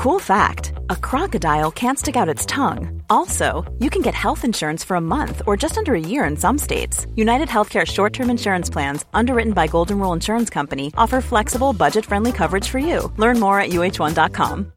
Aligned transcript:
Cool 0.00 0.16
fact 0.16 0.72
a 0.88 0.96
crocodile 0.96 1.68
can't 1.68 2.00
stick 2.00 2.16
out 2.16 2.24
its 2.24 2.48
tongue. 2.48 3.04
Also, 3.12 3.68
you 3.84 3.92
can 3.92 4.00
get 4.00 4.16
health 4.16 4.48
insurance 4.48 4.80
for 4.80 4.96
a 4.96 5.04
month 5.04 5.44
or 5.44 5.60
just 5.60 5.76
under 5.76 5.92
a 5.92 6.00
year 6.00 6.24
in 6.24 6.40
some 6.40 6.56
states. 6.56 7.04
United 7.20 7.52
Healthcare 7.52 7.84
short 7.84 8.16
term 8.16 8.32
insurance 8.32 8.72
plans, 8.72 9.04
underwritten 9.12 9.52
by 9.52 9.68
Golden 9.68 10.00
Rule 10.00 10.16
Insurance 10.16 10.48
Company, 10.48 10.88
offer 10.96 11.20
flexible, 11.20 11.76
budget 11.76 12.08
friendly 12.08 12.32
coverage 12.32 12.64
for 12.64 12.80
you. 12.80 13.12
Learn 13.20 13.36
more 13.36 13.60
at 13.60 13.76
uh1.com. 13.76 14.72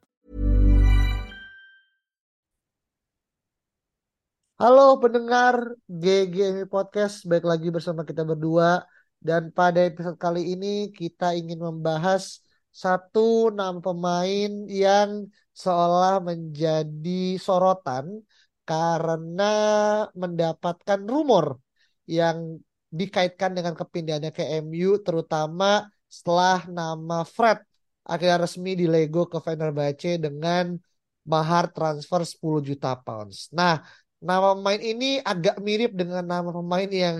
Halo 4.59 4.99
pendengar 4.99 5.79
GGMI 5.87 6.67
Podcast, 6.67 7.23
baik 7.31 7.47
lagi 7.47 7.71
bersama 7.71 8.03
kita 8.03 8.27
berdua. 8.27 8.83
Dan 9.23 9.55
pada 9.55 9.87
episode 9.87 10.19
kali 10.19 10.51
ini 10.51 10.91
kita 10.91 11.31
ingin 11.31 11.63
membahas 11.63 12.43
satu 12.73 13.53
nama 13.53 13.77
pemain 13.77 14.51
yang 14.65 15.29
seolah 15.53 16.17
menjadi 16.29 17.37
sorotan 17.37 18.05
karena 18.65 19.43
mendapatkan 20.21 20.99
rumor 21.13 21.61
yang 22.09 22.57
dikaitkan 22.99 23.51
dengan 23.57 23.73
kepindahannya 23.79 24.31
ke 24.33 24.43
MU 24.65 25.01
terutama 25.05 25.85
setelah 26.09 26.65
nama 26.69 27.21
Fred 27.35 27.61
akhirnya 28.05 28.37
resmi 28.43 28.71
di 28.81 28.85
Lego 28.89 29.29
ke 29.31 29.37
Fenerbahce 29.45 30.19
dengan 30.25 30.75
mahar 31.23 31.71
transfer 31.71 32.21
10 32.27 32.59
juta 32.69 32.99
pounds. 32.99 33.47
Nah, 33.55 33.79
nama 34.19 34.55
pemain 34.55 34.81
ini 34.81 35.23
agak 35.23 35.55
mirip 35.63 35.91
dengan 35.95 36.23
nama 36.23 36.49
pemain 36.51 36.89
yang 37.03 37.17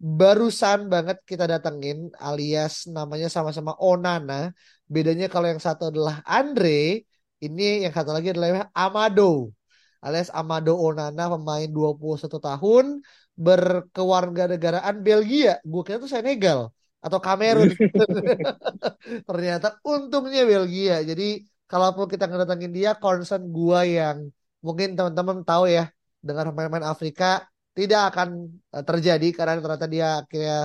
barusan 0.00 0.90
banget 0.92 1.22
kita 1.24 1.44
datengin 1.48 2.10
alias 2.18 2.86
namanya 2.90 3.28
sama-sama 3.30 3.72
Onana 3.78 4.52
Bedanya 4.84 5.32
kalau 5.32 5.48
yang 5.48 5.62
satu 5.62 5.88
adalah 5.88 6.20
Andre, 6.28 7.08
ini 7.40 7.88
yang 7.88 7.92
satu 7.96 8.12
lagi 8.12 8.36
adalah 8.36 8.68
Amado. 8.76 9.48
Alias 10.04 10.28
Amado 10.28 10.76
Onana 10.76 11.32
pemain 11.32 11.64
21 11.64 12.28
tahun 12.36 13.00
berkewarganegaraan 13.32 15.00
Belgia. 15.00 15.56
Gue 15.64 15.80
kira 15.80 15.96
itu 15.96 16.08
Senegal 16.12 16.68
atau 17.00 17.18
Kamerun. 17.18 17.72
Ternyata 19.28 19.80
untungnya 19.80 20.44
Belgia. 20.44 21.00
Jadi 21.00 21.48
kalaupun 21.64 22.04
kita 22.04 22.28
ngedatengin 22.28 22.72
dia, 22.76 22.92
concern 23.00 23.48
gue 23.48 23.80
yang 23.88 24.28
mungkin 24.60 24.92
teman-teman 24.92 25.40
tahu 25.48 25.64
ya 25.72 25.88
dengan 26.20 26.52
pemain-pemain 26.52 26.92
Afrika 26.92 27.48
tidak 27.78 28.00
akan 28.10 28.28
eh, 28.74 28.84
terjadi 28.88 29.26
karena 29.36 29.52
ternyata 29.62 29.86
dia 29.94 30.06
akhirnya 30.22 30.58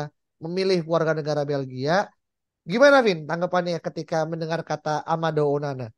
memilih 0.44 0.80
warga 0.94 1.12
negara 1.20 1.42
Belgia 1.52 2.08
Gimana 2.70 3.02
Vin 3.02 3.26
tanggapannya 3.26 3.82
ketika 3.82 4.30
mendengar 4.30 4.62
kata 4.62 5.02
Amado 5.02 5.42
Onana? 5.50 5.90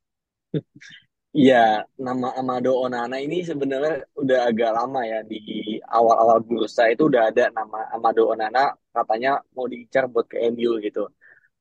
Iya, 1.35 1.83
nama 2.05 2.31
Amado 2.39 2.71
Onana 2.79 3.19
ini 3.19 3.43
sebenarnya 3.43 4.07
udah 4.15 4.39
agak 4.47 4.71
lama 4.77 5.03
ya 5.03 5.19
di 5.27 5.37
awal-awal 5.83 6.39
bursa 6.47 6.87
itu 6.87 7.11
udah 7.11 7.27
ada 7.27 7.51
nama 7.51 7.91
Amado 7.91 8.23
Onana 8.31 8.71
katanya 8.95 9.43
mau 9.51 9.67
diincar 9.67 10.07
buat 10.07 10.31
ke 10.31 10.37
MU 10.47 10.79
gitu. 10.79 11.11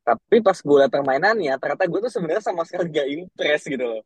Tapi 0.06 0.36
pas 0.46 0.58
gue 0.62 0.76
liat 0.78 0.92
permainannya, 0.94 1.52
ternyata 1.58 1.84
gue 1.90 2.00
tuh 2.06 2.12
sebenarnya 2.14 2.44
sama 2.46 2.62
sekali 2.62 2.86
gak 2.94 3.08
impress 3.10 3.62
gitu 3.66 3.82
loh. 3.82 4.02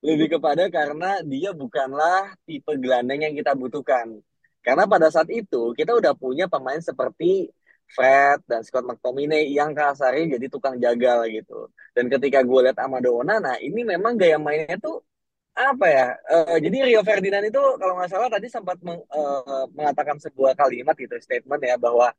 Lebih 0.00 0.40
kepada 0.40 0.64
karena 0.72 1.20
dia 1.20 1.52
bukanlah 1.52 2.32
tipe 2.48 2.72
gelandang 2.80 3.20
yang 3.28 3.34
kita 3.36 3.52
butuhkan. 3.52 4.24
Karena 4.60 4.84
pada 4.84 5.08
saat 5.08 5.28
itu 5.32 5.72
kita 5.72 5.96
udah 5.96 6.12
punya 6.12 6.44
pemain 6.46 6.80
seperti 6.80 7.48
Fred 7.90 8.38
dan 8.46 8.62
Scott 8.62 8.86
McTominay 8.86 9.50
yang 9.50 9.74
kasarnya 9.74 10.38
jadi 10.38 10.46
tukang 10.46 10.78
jagal 10.78 11.26
gitu. 11.26 11.72
Dan 11.90 12.06
ketika 12.06 12.44
gue 12.46 12.60
lihat 12.70 12.78
Amado 12.78 13.18
Onana, 13.18 13.58
ini 13.58 13.82
memang 13.82 14.14
gaya 14.14 14.38
mainnya 14.38 14.78
tuh 14.78 15.02
apa 15.50 15.86
ya? 15.90 16.08
Uh, 16.30 16.56
jadi 16.62 16.76
Rio 16.86 17.02
Ferdinand 17.02 17.42
itu 17.42 17.58
kalau 17.58 17.98
nggak 17.98 18.10
salah 18.14 18.30
tadi 18.30 18.46
sempat 18.46 18.78
meng, 18.86 19.02
uh, 19.10 19.66
mengatakan 19.74 20.22
sebuah 20.22 20.54
kalimat 20.54 20.94
gitu, 20.94 21.18
statement 21.18 21.62
ya 21.66 21.74
bahwa 21.74 22.14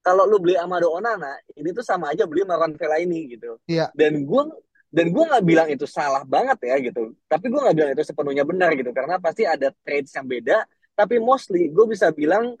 kalau 0.00 0.24
lu 0.24 0.40
beli 0.40 0.56
Amado 0.56 0.88
Onana, 0.88 1.36
ini 1.52 1.76
tuh 1.76 1.84
sama 1.84 2.16
aja 2.16 2.24
beli 2.24 2.48
Marwan 2.48 2.72
ini 3.04 3.36
gitu. 3.36 3.60
Iya. 3.68 3.92
Dan 3.92 4.24
gue 4.24 4.42
dan 4.90 5.06
gue 5.12 5.22
nggak 5.22 5.44
bilang 5.46 5.68
itu 5.68 5.84
salah 5.84 6.24
banget 6.24 6.58
ya 6.64 6.76
gitu. 6.80 7.12
Tapi 7.28 7.46
gue 7.46 7.60
nggak 7.60 7.76
bilang 7.76 7.90
itu 7.92 8.02
sepenuhnya 8.08 8.44
benar 8.48 8.72
gitu 8.74 8.90
karena 8.90 9.20
pasti 9.20 9.44
ada 9.44 9.68
trades 9.84 10.10
yang 10.16 10.26
beda. 10.26 10.64
Tapi 11.00 11.16
mostly 11.16 11.72
gue 11.72 11.86
bisa 11.88 12.12
bilang 12.12 12.52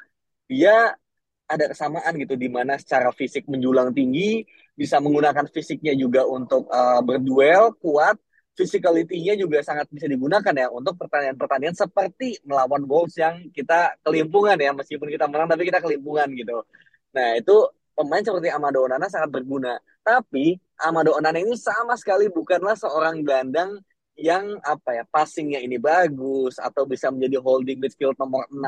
dia 0.48 0.96
ada 1.44 1.64
kesamaan 1.68 2.16
gitu 2.16 2.40
di 2.40 2.48
mana 2.48 2.80
secara 2.80 3.12
fisik 3.12 3.44
menjulang 3.52 3.92
tinggi, 3.92 4.40
bisa 4.72 4.96
menggunakan 4.96 5.44
fisiknya 5.52 5.92
juga 5.92 6.24
untuk 6.24 6.64
uh, 6.72 7.04
berduel 7.04 7.76
kuat, 7.76 8.16
physicality-nya 8.56 9.36
juga 9.36 9.60
sangat 9.60 9.92
bisa 9.92 10.08
digunakan 10.08 10.54
ya 10.56 10.72
untuk 10.72 10.96
pertandingan-pertandingan 10.96 11.76
seperti 11.76 12.40
melawan 12.48 12.88
Wolves 12.88 13.18
yang 13.20 13.52
kita 13.52 13.92
kelimpungan 14.00 14.56
ya 14.56 14.72
meskipun 14.72 15.12
kita 15.12 15.28
menang 15.28 15.52
tapi 15.52 15.68
kita 15.68 15.84
kelimpungan 15.84 16.32
gitu. 16.32 16.64
Nah, 17.12 17.36
itu 17.36 17.56
pemain 17.92 18.24
seperti 18.24 18.48
Amado 18.48 18.80
Onana 18.86 19.10
sangat 19.12 19.28
berguna. 19.28 19.76
Tapi 20.00 20.56
Amado 20.80 21.12
Onana 21.12 21.36
ini 21.36 21.58
sama 21.60 21.98
sekali 21.98 22.32
bukanlah 22.32 22.78
seorang 22.78 23.20
gelandang 23.20 23.82
yang 24.20 24.60
apa 24.60 25.00
ya 25.00 25.04
passingnya 25.08 25.64
ini 25.64 25.80
bagus 25.80 26.60
atau 26.60 26.84
bisa 26.84 27.08
menjadi 27.08 27.40
holding 27.40 27.80
midfield 27.80 28.16
nomor 28.20 28.44
6 28.52 28.60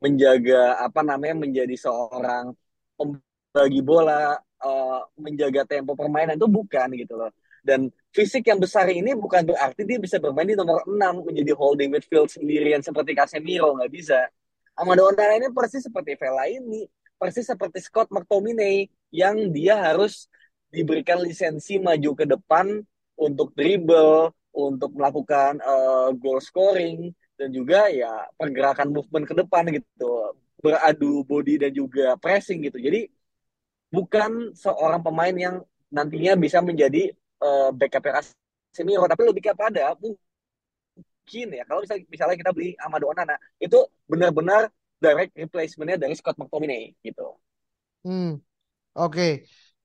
menjaga 0.00 0.80
apa 0.80 1.00
namanya 1.04 1.44
menjadi 1.44 1.76
seorang 1.76 2.56
pembagi 2.96 3.80
bola 3.84 4.40
uh, 4.64 5.00
menjaga 5.20 5.68
tempo 5.68 5.92
permainan 5.92 6.40
itu 6.40 6.48
bukan 6.48 6.88
gitu 6.96 7.14
loh. 7.20 7.30
Dan 7.60 7.92
fisik 8.16 8.48
yang 8.48 8.56
besar 8.62 8.88
ini 8.88 9.12
bukan 9.12 9.44
berarti 9.44 9.84
dia 9.84 10.00
bisa 10.00 10.16
bermain 10.16 10.48
di 10.48 10.56
nomor 10.56 10.88
6 10.88 11.28
menjadi 11.28 11.52
holding 11.52 11.92
midfield 11.92 12.32
sendirian 12.32 12.80
seperti 12.80 13.12
Casemiro 13.12 13.76
nggak 13.76 13.92
bisa. 13.92 14.24
Amado 14.78 15.04
Onana 15.04 15.36
ini 15.36 15.52
persis 15.52 15.84
seperti 15.84 16.16
Vela 16.16 16.48
ini 16.48 16.88
persis 17.18 17.50
seperti 17.50 17.82
Scott 17.82 18.08
McTominay 18.14 18.86
yang 19.10 19.50
dia 19.50 19.74
harus 19.74 20.30
diberikan 20.70 21.18
lisensi 21.18 21.82
maju 21.82 22.14
ke 22.14 22.24
depan 22.24 22.78
untuk 23.18 23.50
dribble 23.58 24.30
untuk 24.58 24.90
melakukan 24.98 25.62
uh, 25.62 26.10
goal 26.18 26.42
scoring 26.42 27.14
dan 27.38 27.54
juga 27.54 27.86
ya 27.86 28.26
pergerakan 28.34 28.90
movement 28.90 29.26
ke 29.30 29.34
depan 29.38 29.70
gitu 29.70 30.34
beradu 30.58 31.22
body 31.22 31.54
dan 31.62 31.70
juga 31.70 32.18
pressing 32.18 32.66
gitu 32.66 32.82
jadi 32.82 33.06
bukan 33.94 34.50
seorang 34.58 34.98
pemain 34.98 35.30
yang 35.30 35.56
nantinya 35.94 36.34
bisa 36.34 36.58
menjadi 36.58 37.14
uh, 37.38 37.70
backup 37.70 38.02
Casemiro 38.74 39.06
tapi 39.06 39.22
lebih 39.22 39.54
kepada 39.54 39.94
mungkin 40.02 41.46
ya 41.54 41.62
kalau 41.64 41.86
misalnya, 41.86 42.04
misalnya 42.10 42.36
kita 42.36 42.50
beli 42.50 42.74
Amado 42.82 43.06
Onana 43.06 43.38
itu 43.62 43.78
benar-benar 44.10 44.68
direct 44.98 45.32
replacementnya 45.38 45.96
dari 46.02 46.14
Scott 46.18 46.34
McTominay 46.36 46.98
gitu. 47.06 47.38
Hmm, 48.02 48.42
oke. 48.98 49.14
Okay. 49.14 49.32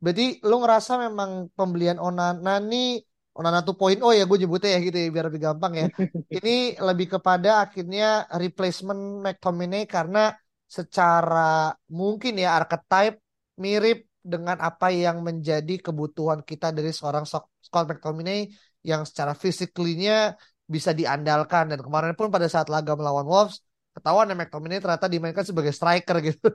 Berarti 0.04 0.44
lu 0.44 0.60
ngerasa 0.60 1.00
memang 1.00 1.48
pembelian 1.54 2.02
Onana 2.02 2.60
nih 2.60 3.00
Onana 3.34 3.66
2.0 3.66 3.98
ya 4.14 4.24
gue 4.30 4.38
nyebutnya 4.42 4.70
ya 4.78 4.80
gitu 4.86 4.98
ya 5.02 5.08
biar 5.10 5.26
lebih 5.30 5.42
gampang 5.42 5.74
ya. 5.74 5.86
Ini 6.38 6.78
lebih 6.78 7.18
kepada 7.18 7.66
akhirnya 7.66 8.30
replacement 8.30 9.02
McTominay 9.26 9.84
karena 9.90 10.34
secara 10.70 11.74
mungkin 11.90 12.38
ya 12.38 12.58
archetype 12.62 13.18
mirip 13.58 14.06
dengan 14.24 14.58
apa 14.62 14.94
yang 14.94 15.20
menjadi 15.26 15.76
kebutuhan 15.82 16.46
kita 16.46 16.72
dari 16.72 16.94
seorang 16.94 17.26
Scott 17.28 17.86
McTominay 17.90 18.48
yang 18.86 19.02
secara 19.04 19.34
physically-nya 19.34 20.38
bisa 20.64 20.96
diandalkan 20.96 21.74
dan 21.76 21.80
kemarin 21.84 22.16
pun 22.16 22.32
pada 22.32 22.48
saat 22.48 22.72
laga 22.72 22.96
melawan 22.96 23.28
Wolves 23.28 23.60
ketahuan 23.94 24.26
ya 24.26 24.36
McTominay 24.36 24.82
ternyata 24.82 25.06
dimainkan 25.06 25.46
sebagai 25.46 25.70
striker 25.70 26.18
gitu. 26.26 26.50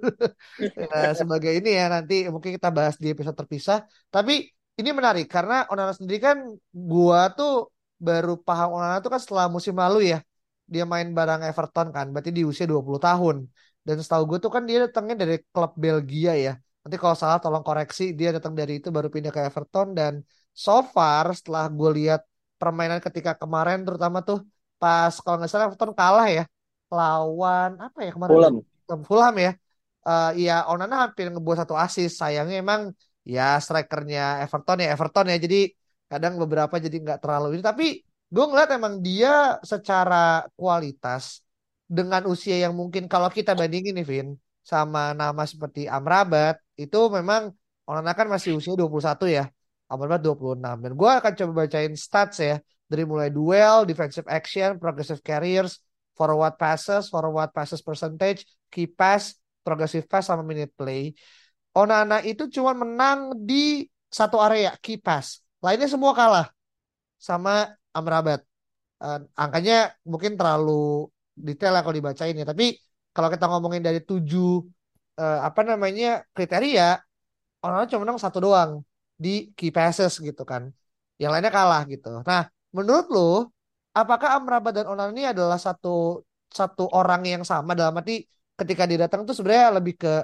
ya, 0.59 1.15
sebagai 1.21 1.55
ini 1.55 1.71
ya 1.78 1.87
nanti 1.87 2.27
mungkin 2.27 2.50
kita 2.59 2.75
bahas 2.75 2.99
di 2.99 3.15
episode 3.15 3.38
terpisah. 3.38 3.87
Tapi 4.11 4.57
ini 4.78 4.91
menarik 4.94 5.27
karena 5.27 5.66
Onana 5.72 5.93
sendiri 5.99 6.19
kan 6.22 6.39
gua 6.72 7.21
tuh 7.34 7.75
baru 7.99 8.39
paham 8.39 8.78
Onana 8.78 9.03
tuh 9.05 9.11
kan 9.15 9.21
setelah 9.25 9.47
musim 9.50 9.75
lalu 9.75 10.14
ya. 10.14 10.19
Dia 10.69 10.85
main 10.85 11.08
bareng 11.17 11.43
Everton 11.49 11.88
kan, 11.97 12.06
berarti 12.12 12.31
di 12.31 12.43
usia 12.44 12.69
20 12.69 13.00
tahun. 13.00 13.37
Dan 13.81 13.97
setahu 14.05 14.23
gue 14.29 14.38
tuh 14.44 14.52
kan 14.52 14.69
dia 14.69 14.85
datangnya 14.85 15.25
dari 15.25 15.41
klub 15.49 15.73
Belgia 15.81 16.37
ya. 16.37 16.52
Nanti 16.85 16.97
kalau 17.00 17.17
salah 17.17 17.41
tolong 17.41 17.64
koreksi, 17.64 18.12
dia 18.12 18.37
datang 18.37 18.52
dari 18.52 18.76
itu 18.76 18.93
baru 18.93 19.08
pindah 19.08 19.32
ke 19.32 19.41
Everton 19.49 19.97
dan 19.97 20.20
so 20.52 20.85
far 20.85 21.32
setelah 21.32 21.73
gue 21.73 21.91
lihat 22.05 22.20
permainan 22.61 23.00
ketika 23.00 23.32
kemarin 23.32 23.87
terutama 23.87 24.20
tuh 24.20 24.44
pas 24.76 25.14
kalau 25.25 25.41
nggak 25.41 25.50
salah 25.50 25.67
Everton 25.73 25.94
kalah 25.97 26.29
ya 26.29 26.44
lawan 26.93 27.76
apa 27.81 27.99
ya 28.05 28.11
kemarin 28.12 28.35
Fulham, 28.37 29.00
Fulham 29.08 29.35
ya. 29.41 29.52
Uh, 30.08 30.32
ya 30.41 30.64
Onana 30.69 31.08
hampir 31.08 31.29
ngebuat 31.32 31.64
satu 31.64 31.75
asis. 31.76 32.17
Sayangnya 32.20 32.61
emang 32.61 32.93
ya 33.28 33.60
strikernya 33.64 34.20
Everton 34.44 34.78
ya 34.82 34.88
Everton 34.94 35.26
ya. 35.32 35.36
Jadi 35.44 35.58
kadang 36.08 36.34
beberapa 36.42 36.75
jadi 36.80 36.96
nggak 37.04 37.20
terlalu 37.20 37.46
ini. 37.60 37.62
Tapi 37.70 37.86
gue 38.32 38.44
ngeliat 38.48 38.70
emang 38.72 38.94
dia 39.04 39.60
secara 39.60 40.48
kualitas 40.56 41.44
dengan 41.88 42.25
usia 42.28 42.56
yang 42.64 42.72
mungkin 42.76 43.08
kalau 43.08 43.28
kita 43.32 43.52
bandingin 43.52 43.96
nih 43.96 44.06
Vin 44.10 44.28
sama 44.60 45.16
nama 45.16 45.42
seperti 45.48 45.88
Amrabat 45.88 46.60
itu 46.76 47.08
memang 47.08 47.52
Onana 47.88 48.12
kan 48.12 48.28
masih 48.28 48.56
usia 48.56 48.76
21 48.76 49.25
ya. 49.28 49.44
Amrabat 49.88 50.20
26 50.20 50.76
dan 50.84 50.92
gue 50.92 51.10
akan 51.20 51.32
coba 51.38 51.52
bacain 51.64 51.94
stats 51.96 52.36
ya. 52.40 52.56
Dari 52.88 53.04
mulai 53.04 53.28
duel, 53.28 53.84
defensive 53.84 54.25
action, 54.28 54.80
progressive 54.80 55.20
carriers, 55.20 55.84
forward 56.16 56.56
passes, 56.56 57.12
forward 57.12 57.52
passes 57.52 57.84
percentage, 57.84 58.48
key 58.72 58.88
pass, 58.88 59.36
progressive 59.60 60.08
pass 60.08 60.28
sama 60.28 60.40
minute 60.40 60.72
play. 60.72 61.12
Onana 61.78 62.19
itu 62.26 62.50
cuma 62.50 62.75
menang 62.75 63.38
di 63.38 63.86
satu 64.10 64.42
area 64.42 64.75
key 64.82 64.98
pass. 64.98 65.38
Lainnya 65.62 65.86
semua 65.86 66.10
kalah 66.10 66.46
sama 67.22 67.70
Amrabat. 67.94 68.42
Uh, 68.98 69.22
angkanya 69.38 69.94
mungkin 70.02 70.34
terlalu 70.34 71.06
detail 71.38 71.78
ya 71.78 71.80
kalau 71.86 71.96
dibacain 71.98 72.34
ya. 72.34 72.42
Tapi 72.42 72.75
kalau 73.14 73.28
kita 73.30 73.46
ngomongin 73.46 73.82
dari 73.86 74.00
tujuh 74.02 74.66
uh, 75.22 75.38
apa 75.46 75.60
namanya 75.62 76.26
kriteria, 76.34 76.98
Onana 77.62 77.86
cuma 77.86 78.02
menang 78.02 78.19
satu 78.19 78.38
doang 78.42 78.82
di 79.14 79.54
key 79.54 79.70
passes 79.70 80.19
gitu 80.19 80.42
kan. 80.42 80.75
Yang 81.22 81.30
lainnya 81.30 81.52
kalah 81.54 81.82
gitu. 81.86 82.22
Nah, 82.26 82.50
menurut 82.75 83.06
lo, 83.10 83.30
apakah 83.94 84.34
Amrabat 84.34 84.82
dan 84.82 84.86
Onana 84.90 85.14
ini 85.14 85.30
adalah 85.30 85.58
satu 85.62 86.22
satu 86.48 86.90
orang 86.90 87.22
yang 87.28 87.42
sama 87.46 87.76
dalam 87.78 87.94
arti 88.00 88.25
ketika 88.58 88.82
dia 88.88 89.06
datang 89.06 89.22
tuh 89.22 89.36
sebenarnya 89.36 89.78
lebih 89.78 89.94
ke 90.00 90.14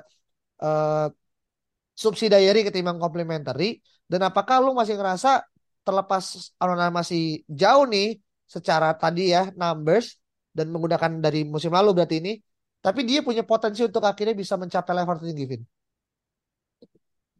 uh, 0.64 1.06
subsidiary 1.94 2.66
ketimbang 2.66 2.98
complementary 2.98 3.78
dan 4.10 4.26
apakah 4.26 4.60
lu 4.60 4.74
masih 4.74 4.98
ngerasa 4.98 5.46
terlepas 5.86 6.54
Onana 6.58 6.90
masih 6.90 7.46
jauh 7.46 7.86
nih 7.86 8.18
secara 8.44 8.92
tadi 8.94 9.32
ya 9.32 9.50
numbers 9.54 10.18
dan 10.54 10.70
menggunakan 10.70 11.22
dari 11.22 11.46
musim 11.46 11.72
lalu 11.72 11.96
berarti 11.96 12.18
ini 12.20 12.32
tapi 12.84 13.00
dia 13.08 13.24
punya 13.24 13.40
potensi 13.40 13.80
untuk 13.80 14.04
akhirnya 14.04 14.36
bisa 14.36 14.60
mencapai 14.60 14.92
level 14.92 15.16
tertinggi 15.16 15.44
Vin. 15.48 15.62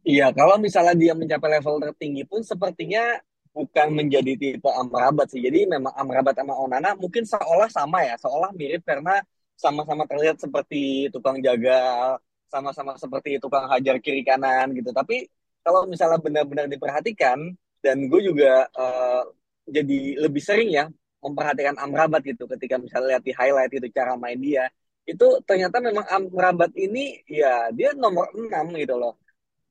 Iya, 0.05 0.33
kalau 0.33 0.57
misalnya 0.61 0.93
dia 0.97 1.13
mencapai 1.13 1.49
level 1.57 1.81
tertinggi 1.81 2.25
pun 2.25 2.41
sepertinya 2.41 3.17
bukan 3.53 3.87
menjadi 3.93 4.31
tipe 4.37 4.69
Amrabat 4.69 5.29
sih. 5.29 5.41
Jadi 5.41 5.69
memang 5.69 5.93
Amrabat 5.93 6.33
sama 6.37 6.53
Onana 6.57 6.97
mungkin 6.97 7.25
seolah 7.25 7.69
sama 7.69 8.05
ya, 8.05 8.17
seolah 8.17 8.53
mirip 8.57 8.81
karena 8.85 9.21
sama-sama 9.57 10.03
terlihat 10.05 10.37
seperti 10.41 11.07
tukang 11.13 11.39
jaga, 11.39 12.17
sama-sama 12.55 12.91
seperti 13.03 13.29
tukang 13.43 13.67
hajar 13.67 13.99
kiri 13.99 14.23
kanan 14.23 14.71
gitu. 14.77 14.95
Tapi 14.95 15.27
kalau 15.65 15.83
misalnya 15.91 16.19
benar-benar 16.21 16.65
diperhatikan, 16.71 17.37
dan 17.83 17.97
gue 18.09 18.21
juga 18.29 18.65
uh, 18.73 19.23
jadi 19.67 19.99
lebih 20.23 20.41
sering 20.41 20.69
ya 20.73 20.85
memperhatikan 21.21 21.75
Amrabat 21.77 22.21
gitu 22.25 22.45
ketika 22.57 22.75
misalnya 22.79 23.17
lihat 23.17 23.23
di 23.27 23.33
highlight 23.33 23.71
itu 23.77 23.87
cara 23.93 24.13
main 24.15 24.39
dia, 24.39 24.69
itu 25.03 25.25
ternyata 25.43 25.77
memang 25.83 26.05
Amrabat 26.07 26.71
ini 26.77 27.21
ya 27.29 27.69
dia 27.75 27.93
nomor 27.97 28.31
6 28.33 28.49
gitu 28.81 28.95
loh 28.97 29.13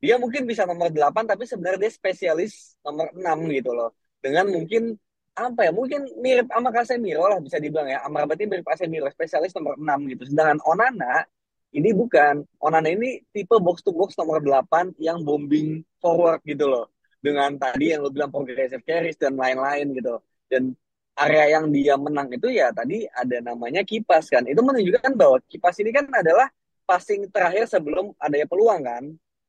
dia 0.04 0.20
mungkin 0.20 0.44
bisa 0.44 0.68
nomor 0.68 0.92
8 0.92 1.24
tapi 1.24 1.48
sebenarnya 1.48 1.88
dia 1.88 1.92
spesialis 1.96 2.76
nomor 2.84 3.08
6 3.16 3.24
gitu 3.56 3.72
loh. 3.72 3.96
Dengan 4.20 4.52
mungkin 4.52 4.92
apa 5.34 5.66
ya 5.66 5.72
mungkin 5.74 6.00
mirip 6.20 6.46
sama 6.52 6.70
Casemiro 6.70 7.24
lah 7.26 7.40
bisa 7.42 7.58
dibilang 7.58 7.88
ya 7.90 8.04
Amrabat 8.06 8.36
ini 8.38 8.54
mirip 8.54 8.66
Casemiro 8.68 9.08
spesialis 9.10 9.50
nomor 9.56 9.74
6 9.80 10.12
gitu 10.14 10.22
sedangkan 10.30 10.62
Onana 10.62 11.26
ini 11.74 11.90
bukan 11.90 12.46
Onana 12.62 12.88
ini 12.88 13.20
tipe 13.34 13.58
box 13.58 13.82
to 13.82 13.90
box 13.90 14.14
nomor 14.14 14.38
8 14.38 14.94
yang 15.02 15.20
bombing 15.26 15.82
forward 15.98 16.38
gitu 16.46 16.70
loh 16.70 16.86
dengan 17.18 17.56
tadi 17.58 17.90
yang 17.90 18.04
lo 18.04 18.12
bilang 18.12 18.30
progressive 18.30 18.84
carries 18.86 19.18
dan 19.18 19.34
lain-lain 19.34 19.90
gitu 19.96 20.22
dan 20.46 20.72
area 21.14 21.58
yang 21.58 21.70
dia 21.70 21.94
menang 21.98 22.30
itu 22.30 22.50
ya 22.50 22.70
tadi 22.70 23.06
ada 23.10 23.42
namanya 23.42 23.82
kipas 23.82 24.30
kan 24.30 24.46
itu 24.46 24.60
menunjukkan 24.62 25.12
bahwa 25.18 25.38
kipas 25.50 25.78
ini 25.82 25.90
kan 25.90 26.06
adalah 26.10 26.46
passing 26.84 27.26
terakhir 27.32 27.64
sebelum 27.66 28.12
adanya 28.20 28.46
peluang 28.46 28.82
kan 28.84 29.04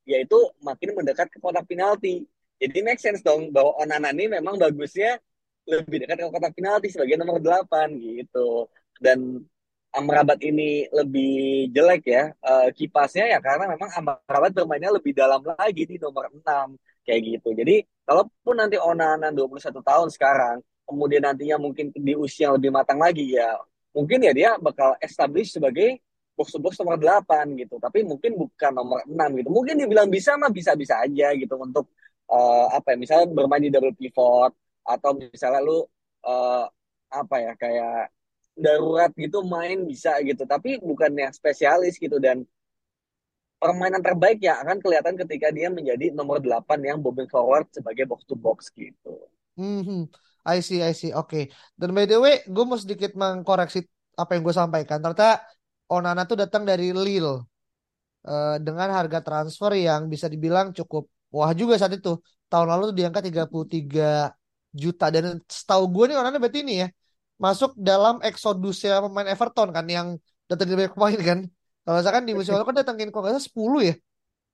yaitu 0.05 0.37
makin 0.61 0.93
mendekat 0.95 1.27
ke 1.33 1.37
kotak 1.41 1.65
penalti. 1.65 2.23
Jadi 2.61 2.79
make 2.85 3.01
sense 3.01 3.19
dong 3.19 3.51
bahwa 3.51 3.75
Onana 3.81 4.15
ini 4.15 4.31
memang 4.31 4.55
bagusnya 4.55 5.19
lebih 5.67 6.05
dekat 6.05 6.23
ke 6.23 6.29
kotak 6.31 6.53
penalti 6.55 6.87
sebagai 6.93 7.19
nomor 7.19 7.41
8 7.41 7.97
gitu. 7.99 8.69
Dan 9.01 9.43
Amrabat 9.95 10.39
ini 10.43 10.91
lebih 10.91 11.71
jelek 11.71 12.03
ya 12.03 12.23
uh, 12.43 12.67
kipasnya 12.75 13.31
ya 13.31 13.39
karena 13.39 13.71
memang 13.75 13.89
Amrabat 13.95 14.51
bermainnya 14.51 14.91
lebih 14.91 15.15
dalam 15.15 15.39
lagi 15.39 15.87
di 15.87 15.95
nomor 15.95 16.27
6 16.27 16.43
kayak 17.07 17.21
gitu. 17.23 17.49
Jadi 17.55 17.75
kalaupun 18.03 18.55
nanti 18.59 18.75
Onana 18.75 19.31
21 19.31 19.71
tahun 19.79 20.07
sekarang 20.11 20.57
kemudian 20.85 21.23
nantinya 21.23 21.57
mungkin 21.57 21.89
di 21.95 22.13
usia 22.13 22.51
yang 22.51 22.59
lebih 22.59 22.69
matang 22.75 23.01
lagi 23.01 23.33
ya 23.39 23.55
mungkin 23.95 24.19
ya 24.21 24.31
dia 24.35 24.49
bakal 24.59 24.99
establish 24.99 25.55
sebagai 25.55 26.03
box 26.35 26.51
to 26.51 26.59
box 26.59 26.75
nomor 26.83 26.99
8 26.99 27.55
gitu. 27.55 27.79
Tapi 27.79 28.03
mungkin 28.03 28.35
bukan 28.35 28.71
nomor 28.75 28.99
6 29.07 29.39
gitu. 29.39 29.49
Mungkin 29.49 29.75
dibilang 29.79 30.11
bisa 30.11 30.35
mah 30.35 30.51
bisa-bisa 30.51 30.99
aja 30.99 31.31
gitu 31.31 31.55
untuk 31.55 31.87
uh, 32.27 32.67
apa 32.75 32.93
ya 32.93 32.97
misalnya 32.99 33.27
bermain 33.31 33.63
di 33.63 33.71
double 33.71 33.95
pivot 33.95 34.51
atau 34.85 35.11
misalnya 35.17 35.63
lu 35.63 35.87
uh, 36.27 36.65
apa 37.09 37.35
ya 37.39 37.51
kayak 37.55 38.14
darurat 38.55 39.11
gitu 39.13 39.43
main 39.43 39.83
bisa 39.83 40.15
gitu. 40.23 40.47
Tapi 40.47 40.79
bukan 40.79 41.11
yang 41.13 41.31
spesialis 41.35 41.99
gitu 41.99 42.17
dan 42.17 42.47
permainan 43.59 44.03
terbaik 44.03 44.39
ya 44.43 44.59
akan 44.63 44.79
kelihatan 44.79 45.15
ketika 45.19 45.51
dia 45.51 45.67
menjadi 45.71 46.11
nomor 46.15 46.39
8 46.39 46.79
yang 46.83 46.99
bobbing 46.99 47.27
forward 47.31 47.67
sebagai 47.71 48.07
box 48.07 48.23
to 48.27 48.35
box 48.35 48.71
gitu. 48.71 49.27
Hmm. 49.55 50.07
I 50.45 50.61
see, 50.61 50.79
I 50.85 50.93
see. 50.93 51.09
Oke. 51.09 51.27
Okay. 51.27 51.43
Dan 51.73 51.95
by 51.97 52.05
the 52.05 52.21
way, 52.21 52.45
gue 52.45 52.63
mau 52.67 52.77
sedikit 52.77 53.17
mengkoreksi 53.17 53.81
apa 54.13 54.37
yang 54.37 54.43
gue 54.45 54.55
sampaikan. 54.55 55.01
Ternyata 55.01 55.41
Onana 55.89 56.29
tuh 56.29 56.37
datang 56.37 56.63
dari 56.65 56.93
Lille 56.93 57.41
uh, 58.25 58.57
dengan 58.61 58.93
harga 58.93 59.25
transfer 59.25 59.73
yang 59.73 60.05
bisa 60.05 60.29
dibilang 60.29 60.69
cukup 60.69 61.09
wah 61.33 61.49
juga 61.57 61.81
saat 61.81 61.97
itu. 61.97 62.21
Tahun 62.45 62.67
lalu 62.69 62.93
tuh 62.93 62.97
diangkat 63.01 63.23
33 63.33 64.29
juta 64.75 65.05
dan 65.09 65.41
setahu 65.49 65.89
gue 65.89 66.13
nih 66.13 66.17
Onana 66.21 66.37
berarti 66.37 66.61
ini 66.61 66.85
ya 66.85 66.87
masuk 67.35 67.75
dalam 67.75 68.23
eksodusnya 68.23 69.03
pemain 69.03 69.27
Everton 69.27 69.69
kan 69.75 69.85
yang 69.85 70.07
datang 70.47 70.67
dari 70.71 70.89
pemain 70.91 71.19
kan. 71.19 71.39
Kalau 71.85 71.95
misalkan 72.01 72.23
di 72.25 72.33
musim 72.33 72.51
lalu 72.55 72.65
kan 72.71 72.77
datangin 72.81 73.09
kok 73.13 73.21
nggak 73.21 73.37
10 73.37 73.79
ya 73.83 73.95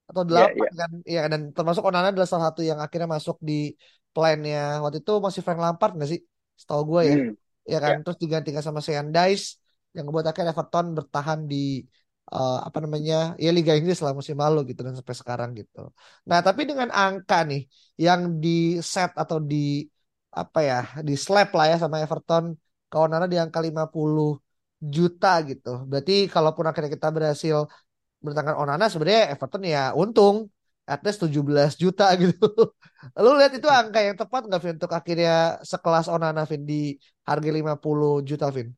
atau 0.09 0.23
8 0.27 0.35
yeah, 0.35 0.49
yeah. 0.51 0.73
kan. 0.75 0.91
Iya 1.07 1.21
dan 1.31 1.41
termasuk 1.55 1.83
Onana 1.87 2.11
adalah 2.11 2.27
salah 2.27 2.51
satu 2.51 2.61
yang 2.65 2.79
akhirnya 2.83 3.07
masuk 3.07 3.37
di 3.39 3.71
plannya 4.11 4.83
waktu 4.83 4.99
itu 4.99 5.13
masih 5.23 5.41
Frank 5.45 5.61
Lampard 5.63 5.95
nggak 5.95 6.09
sih? 6.09 6.19
Setahu 6.59 6.81
gue 6.97 7.01
ya. 7.07 7.15
Hmm. 7.15 7.33
Ya 7.61 7.77
kan, 7.77 7.91
yeah. 7.95 8.03
terus 8.03 8.17
digantikan 8.17 8.63
sama 8.65 8.81
Sean 8.81 9.13
Dice 9.13 9.61
yang 9.95 10.09
membuat 10.09 10.33
akhirnya 10.33 10.51
Everton 10.51 10.97
bertahan 10.97 11.45
di 11.45 11.85
uh, 12.31 12.57
apa 12.67 12.77
namanya 12.83 13.35
ya 13.37 13.51
Liga 13.51 13.75
Inggris 13.75 13.99
lah 14.03 14.15
musim 14.15 14.39
lalu 14.39 14.71
gitu 14.71 14.81
dan 14.85 14.95
sampai 14.97 15.15
sekarang 15.21 15.49
gitu. 15.59 15.91
Nah 16.29 16.39
tapi 16.41 16.61
dengan 16.69 16.89
angka 16.89 17.43
nih 17.45 17.61
yang 17.99 18.39
di 18.43 18.79
set 18.81 19.11
atau 19.13 19.37
di 19.37 19.85
apa 20.31 20.59
ya 20.63 20.79
di 21.03 21.13
slap 21.19 21.51
lah 21.51 21.75
ya 21.75 21.77
sama 21.83 21.99
Everton 21.99 22.55
kawanana 22.91 23.25
di 23.31 23.37
angka 23.43 23.59
50 23.67 24.27
juta 24.95 25.27
gitu. 25.49 25.69
Berarti 25.89 26.13
kalaupun 26.33 26.65
akhirnya 26.69 26.91
kita 26.97 27.07
berhasil 27.15 27.57
bertangkan 28.25 28.55
Onana 28.61 28.85
sebenarnya 28.91 29.33
Everton 29.33 29.63
ya 29.65 29.83
untung 29.97 30.35
at 30.85 31.01
least 31.05 31.21
17 31.23 31.77
juta 31.77 32.05
gitu. 32.21 32.47
Lu 33.23 33.29
lihat 33.39 33.53
itu 33.57 33.67
angka 33.69 33.99
yang 34.01 34.17
tepat 34.17 34.41
nggak 34.45 34.61
Vin 34.61 34.75
untuk 34.77 34.93
akhirnya 34.93 35.61
sekelas 35.65 36.05
Onana 36.11 36.43
Vin 36.49 36.61
di 36.65 36.97
harga 37.25 37.49
50 37.49 38.21
juta 38.25 38.47
Vin? 38.53 38.69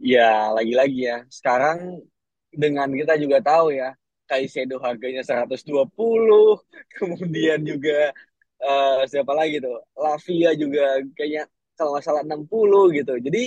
Ya, 0.00 0.48
lagi-lagi 0.56 1.00
ya. 1.10 1.16
Sekarang 1.28 2.00
dengan 2.50 2.88
kita 2.88 3.20
juga 3.20 3.38
tahu 3.44 3.76
ya, 3.76 3.92
Kaisedo 4.24 4.80
harganya 4.80 5.20
120, 5.20 6.62
kemudian 6.96 7.60
juga 7.66 8.10
uh, 8.64 9.04
siapa 9.10 9.32
lagi 9.36 9.60
tuh? 9.60 9.76
Lavia 9.98 10.50
juga 10.56 11.04
kayaknya 11.16 11.44
kalau 11.80 11.96
nggak 11.96 12.04
salah 12.04 12.22
60 12.28 12.98
gitu. 13.00 13.14
Jadi 13.16 13.42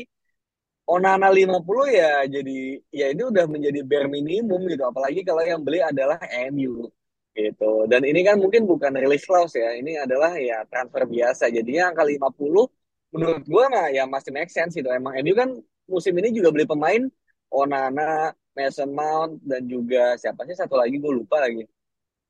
Onana 0.84 1.30
50 1.32 1.88
ya 1.94 2.28
jadi 2.28 2.60
ya 2.92 3.06
ini 3.13 3.22
udah 3.30 3.46
menjadi 3.46 3.80
bare 3.86 4.10
minimum 4.10 4.66
gitu. 4.66 4.84
Apalagi 4.90 5.22
kalau 5.22 5.46
yang 5.46 5.62
beli 5.62 5.80
adalah 5.86 6.18
MU 6.50 6.90
gitu. 7.38 7.72
Dan 7.86 8.02
ini 8.10 8.25
kan 8.25 8.42
mungkin 8.42 8.66
bukan 8.66 8.92
release 8.98 9.30
clause 9.30 9.56
ya. 9.56 9.78
Ini 9.78 10.04
adalah 10.10 10.34
ya 10.42 10.66
transfer 10.66 11.06
biasa. 11.06 11.54
Jadinya 11.54 11.94
angka 11.94 12.04
50 12.10 13.13
menurut 13.13 13.46
gue 13.46 13.66
mah 13.70 13.88
ya 13.94 14.10
masih 14.10 14.34
make 14.34 14.50
sense 14.50 14.74
gitu. 14.74 14.90
Emang 14.90 15.13
MU 15.22 15.34
kan 15.38 15.50
musim 15.86 16.18
ini 16.18 16.34
juga 16.34 16.50
beli 16.50 16.66
pemain 16.66 17.06
Onana, 17.54 18.34
Mason 18.58 18.90
Mount 18.90 19.42
dan 19.46 19.70
juga 19.70 20.18
siapa 20.18 20.42
sih 20.50 20.58
satu 20.58 20.74
lagi 20.74 20.98
gue 20.98 21.13
lupa 21.13 21.38
lagi. 21.38 21.62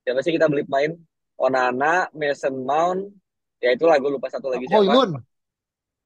Siapa 0.04 0.20
sih 0.20 0.36
kita 0.36 0.52
beli 0.52 0.68
pemain 0.68 0.92
Onana, 1.40 2.12
Mason 2.12 2.54
Mount, 2.60 3.08
ya 3.64 3.72
itulah 3.72 3.96
gue 3.98 4.12
lupa 4.12 4.28
satu 4.28 4.52
lagi 4.52 4.68
siapa. 4.68 4.84
Hoylun. 4.84 5.33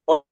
Oh, 0.08 0.24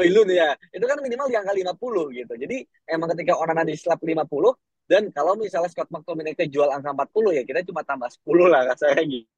Hoylun 0.00 0.28
ya. 0.32 0.56
Itu 0.72 0.84
kan 0.88 0.98
minimal 1.04 1.28
di 1.32 1.36
angka 1.36 1.52
50 1.56 2.04
gitu. 2.12 2.32
Jadi 2.36 2.56
emang 2.88 3.08
ketika 3.16 3.32
Onana 3.40 3.64
di 3.64 3.74
slap 3.76 4.00
50 4.00 4.52
dan 4.86 5.10
kalau 5.10 5.34
misalnya 5.34 5.70
Scott 5.72 5.90
McTominay 5.90 6.36
jual 6.48 6.68
angka 6.70 6.90
40 6.94 7.30
ya 7.34 7.42
kita 7.48 7.60
cuma 7.68 7.82
tambah 7.84 8.08
10 8.08 8.46
lah 8.52 8.62
rasanya 8.70 9.02
gitu. 9.04 9.28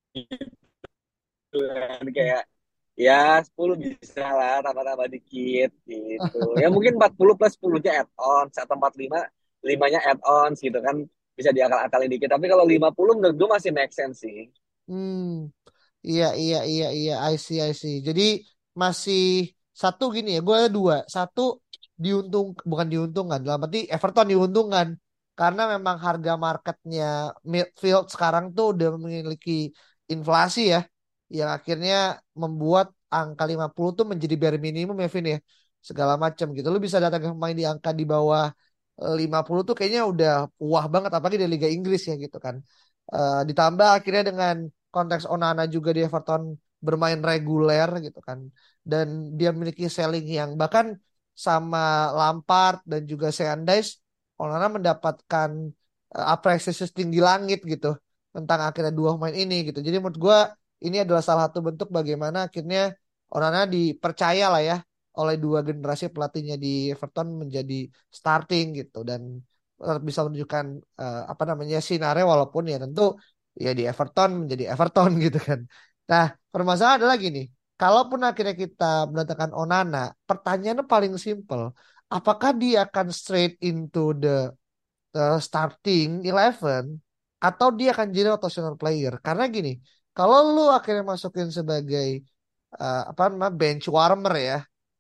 Dan 1.53 2.05
kayak 2.12 2.43
ya 2.99 3.41
10 3.47 3.79
bisa 3.79 4.27
lah 4.27 4.59
tambah-tambah 4.67 5.09
dikit 5.15 5.71
gitu 5.87 6.38
ya 6.59 6.67
mungkin 6.69 6.99
40 6.99 7.35
plus 7.38 7.55
10 7.57 7.79
nya 7.79 8.03
add 8.03 8.11
on 8.19 8.47
atau 8.50 8.75
45 8.75 9.23
limanya 9.62 10.00
add 10.03 10.21
on 10.27 10.50
gitu 10.59 10.79
kan 10.83 10.97
bisa 11.38 11.55
diakal-akalin 11.55 12.11
dikit 12.11 12.35
tapi 12.35 12.50
kalau 12.50 12.67
50 12.67 13.15
menurut 13.23 13.37
gue 13.38 13.49
masih 13.55 13.71
make 13.71 13.95
sense 13.95 14.27
sih 14.27 14.50
hmm 14.91 15.47
iya 16.03 16.35
iya 16.35 16.61
iya 16.67 16.88
iya 16.91 17.15
I 17.31 17.35
see 17.38 17.62
I 17.62 17.71
see 17.71 18.03
jadi 18.03 18.43
masih 18.82 19.23
satu 19.82 20.04
gini 20.16 20.28
ya, 20.37 20.40
gue 20.49 20.58
dua. 20.76 20.94
Satu 21.14 21.40
diuntung 22.02 22.47
bukan 22.70 22.87
diuntungkan, 22.92 23.38
dalam 23.47 23.61
arti 23.66 23.78
Everton 23.94 24.26
diuntungkan 24.32 24.87
karena 25.38 25.62
memang 25.75 25.97
harga 26.06 26.32
marketnya 26.47 27.04
midfield 27.52 28.06
sekarang 28.14 28.44
tuh 28.56 28.66
udah 28.75 28.88
memiliki 28.99 29.70
inflasi 30.14 30.61
ya, 30.75 30.80
yang 31.38 31.50
akhirnya 31.56 31.94
membuat 32.42 32.87
angka 33.16 33.44
50 33.50 33.90
tuh 33.99 34.06
menjadi 34.12 34.35
bare 34.42 34.58
minimum 34.66 34.97
ya 35.02 35.08
Vin 35.14 35.26
ya, 35.35 35.38
segala 35.88 36.14
macam 36.25 36.47
gitu. 36.56 36.66
Lu 36.75 36.78
bisa 36.87 36.99
datang 37.04 37.20
ke 37.23 37.28
pemain 37.35 37.56
di 37.61 37.64
angka 37.73 37.90
di 38.00 38.04
bawah 38.12 38.44
50 38.99 39.62
tuh 39.68 39.75
kayaknya 39.78 40.02
udah 40.12 40.30
wah 40.58 40.87
banget 40.94 41.11
apalagi 41.14 41.38
di 41.42 41.49
Liga 41.54 41.68
Inggris 41.76 42.02
ya 42.11 42.14
gitu 42.25 42.37
kan. 42.47 42.56
Uh, 43.14 43.40
ditambah 43.49 43.88
akhirnya 43.97 44.23
dengan 44.30 44.56
konteks 44.94 45.25
Onana 45.32 45.62
juga 45.75 45.90
di 45.97 46.00
Everton 46.06 46.42
bermain 46.87 47.20
reguler 47.28 47.88
gitu 48.06 48.20
kan. 48.28 48.38
Dan 48.90 49.37
dia 49.38 49.49
memiliki 49.54 49.85
selling 49.97 50.26
yang 50.38 50.50
bahkan 50.61 50.87
sama 51.47 52.11
Lampard 52.18 52.82
dan 52.90 53.02
juga 53.06 53.28
Seandai's 53.30 53.88
Onana 54.42 54.66
mendapatkan 54.76 55.50
uh, 56.14 56.26
apresiasi 56.35 56.87
tinggi 56.99 57.18
langit 57.28 57.58
gitu 57.73 57.94
tentang 58.35 58.61
akhirnya 58.68 58.92
dua 58.94 59.14
pemain 59.14 59.35
ini 59.35 59.54
gitu. 59.68 59.78
Jadi 59.87 59.97
menurut 59.99 60.18
gue 60.18 60.38
ini 60.87 60.97
adalah 61.04 61.23
salah 61.26 61.50
satu 61.50 61.58
bentuk 61.66 61.88
bagaimana 61.90 62.38
akhirnya 62.47 62.94
Onana 63.35 63.66
dipercaya 63.68 64.47
lah 64.52 64.62
ya 64.62 64.76
oleh 65.18 65.35
dua 65.44 65.58
generasi 65.66 66.04
pelatihnya 66.14 66.54
di 66.64 66.94
Everton 66.94 67.28
menjadi 67.42 67.90
starting 68.18 68.66
gitu 68.78 69.02
dan 69.02 69.42
bisa 70.06 70.20
menunjukkan 70.26 70.64
uh, 71.02 71.23
apa 71.32 71.42
namanya 71.50 71.78
sinarnya 71.78 72.26
walaupun 72.26 72.66
ya 72.70 72.78
tentu 72.82 73.02
ya 73.54 73.70
di 73.78 73.82
Everton 73.90 74.30
menjadi 74.47 74.64
Everton 74.75 75.11
gitu 75.25 75.38
kan. 75.49 75.61
Nah, 76.11 76.27
permasalahan 76.53 76.99
adalah 77.05 77.17
gini, 77.21 77.41
kalaupun 77.81 78.21
akhirnya 78.29 78.57
kita 78.65 78.85
mendatangkan 79.11 79.53
Onana, 79.61 79.99
pertanyaannya 80.29 80.85
paling 80.88 81.15
simple, 81.21 81.65
apakah 82.09 82.50
dia 82.62 82.88
akan 82.88 83.07
straight 83.12 83.55
into 83.61 84.17
the, 84.23 84.49
the 85.15 85.25
starting 85.47 86.09
eleven 86.31 86.85
atau 87.38 87.69
dia 87.79 87.88
akan 87.95 88.09
jadi 88.17 88.29
rotational 88.35 88.75
player? 88.81 89.15
Karena 89.27 89.45
gini, 89.57 89.71
kalau 90.17 90.38
lu 90.55 90.62
akhirnya 90.73 91.05
masukin 91.12 91.49
sebagai 91.59 92.25
uh, 92.81 93.03
apa 93.12 93.23
namanya 93.31 93.55
bench 93.61 93.87
warmer 93.97 94.35
ya 94.49 94.57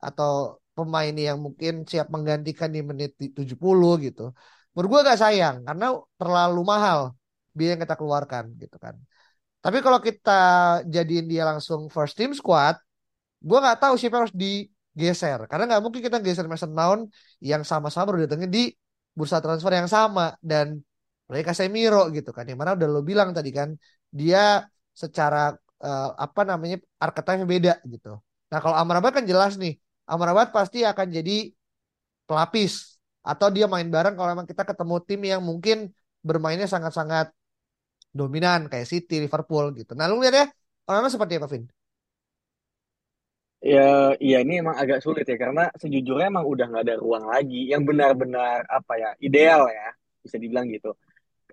atau 0.06 0.60
pemain 0.76 1.14
yang 1.26 1.38
mungkin 1.44 1.72
siap 1.90 2.06
menggantikan 2.14 2.70
di 2.76 2.80
menit 2.90 3.10
70 3.18 3.98
gitu. 4.06 4.22
Menurut 4.72 4.88
gue 4.92 5.00
gak 5.10 5.20
sayang 5.24 5.56
karena 5.66 5.86
terlalu 6.20 6.60
mahal 6.72 7.00
biaya 7.56 7.70
yang 7.74 7.82
kita 7.84 7.96
keluarkan 7.98 8.44
gitu 8.62 8.76
kan. 8.78 8.94
Tapi 9.58 9.78
kalau 9.82 9.98
kita 9.98 10.40
jadiin 10.86 11.26
dia 11.26 11.42
langsung 11.42 11.90
first 11.90 12.14
team 12.14 12.30
squad, 12.30 12.78
gue 13.42 13.58
nggak 13.58 13.78
tahu 13.82 13.94
siapa 13.98 14.22
harus 14.22 14.34
digeser 14.34 15.38
karena 15.50 15.64
nggak 15.74 15.82
mungkin 15.82 16.00
kita 16.02 16.18
geser 16.22 16.46
Mason 16.46 16.70
Mount 16.74 17.10
yang 17.42 17.62
sama-sama 17.66 18.14
udah 18.14 18.26
datengin 18.26 18.50
di 18.50 18.64
bursa 19.14 19.42
transfer 19.42 19.74
yang 19.74 19.90
sama 19.90 20.38
dan 20.38 20.78
mereka 21.26 21.52
Casemiro 21.52 22.08
gitu 22.14 22.30
kan. 22.30 22.46
Yang 22.46 22.58
mana 22.58 22.70
udah 22.78 22.88
lo 22.88 23.00
bilang 23.02 23.34
tadi 23.34 23.50
kan 23.50 23.74
dia 24.08 24.62
secara 24.94 25.52
uh, 25.82 26.10
apa 26.16 26.42
namanya 26.46 26.78
archetype 26.98 27.44
beda 27.44 27.72
gitu. 27.86 28.18
Nah 28.50 28.58
kalau 28.62 28.76
Amrabat 28.78 29.12
kan 29.20 29.24
jelas 29.26 29.58
nih 29.58 29.76
Amrabat 30.08 30.54
pasti 30.54 30.86
akan 30.86 31.06
jadi 31.12 31.52
pelapis 32.24 32.96
atau 33.20 33.48
dia 33.52 33.68
main 33.68 33.84
bareng 33.84 34.16
kalau 34.16 34.28
memang 34.32 34.48
kita 34.48 34.64
ketemu 34.64 34.96
tim 35.04 35.20
yang 35.20 35.42
mungkin 35.44 35.92
bermainnya 36.24 36.64
sangat-sangat 36.64 37.28
dominan 38.20 38.60
kayak 38.72 38.86
City, 38.92 39.14
Liverpool 39.24 39.66
gitu. 39.78 39.92
Nah, 39.98 40.06
lu 40.10 40.18
lihat 40.22 40.34
ya, 40.40 40.46
orang 40.90 41.12
seperti 41.14 41.34
apa, 41.38 41.48
Vin? 41.52 41.64
Ya, 43.58 44.14
iya 44.22 44.36
ini 44.44 44.52
emang 44.62 44.76
agak 44.82 44.98
sulit 45.04 45.26
ya 45.26 45.34
karena 45.34 45.66
sejujurnya 45.82 46.30
emang 46.30 46.46
udah 46.52 46.64
nggak 46.70 46.84
ada 46.86 46.96
ruang 47.02 47.26
lagi 47.26 47.56
yang 47.72 47.82
benar-benar 47.88 48.62
apa 48.70 48.92
ya 49.02 49.08
ideal 49.26 49.66
ya 49.66 49.86
bisa 50.22 50.36
dibilang 50.42 50.66
gitu. 50.70 50.94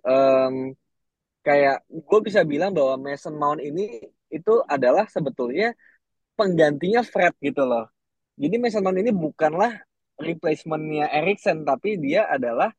Um, 0.06 0.78
kayak 1.46 1.86
gue 1.90 2.20
bisa 2.28 2.42
bilang 2.46 2.72
bahwa 2.78 2.96
Mason 3.06 3.36
Mount 3.42 3.62
ini 3.62 3.82
itu 4.30 4.54
adalah 4.76 5.06
sebetulnya 5.10 5.74
penggantinya 6.38 7.02
Fred 7.02 7.34
gitu 7.42 7.62
loh. 7.66 7.86
Jadi 8.42 8.56
Mason 8.62 8.84
Mount 8.86 9.00
ini 9.02 9.12
bukanlah 9.14 9.72
replacementnya 10.22 11.10
Erikson 11.18 11.58
tapi 11.66 11.98
dia 11.98 12.30
adalah 12.36 12.70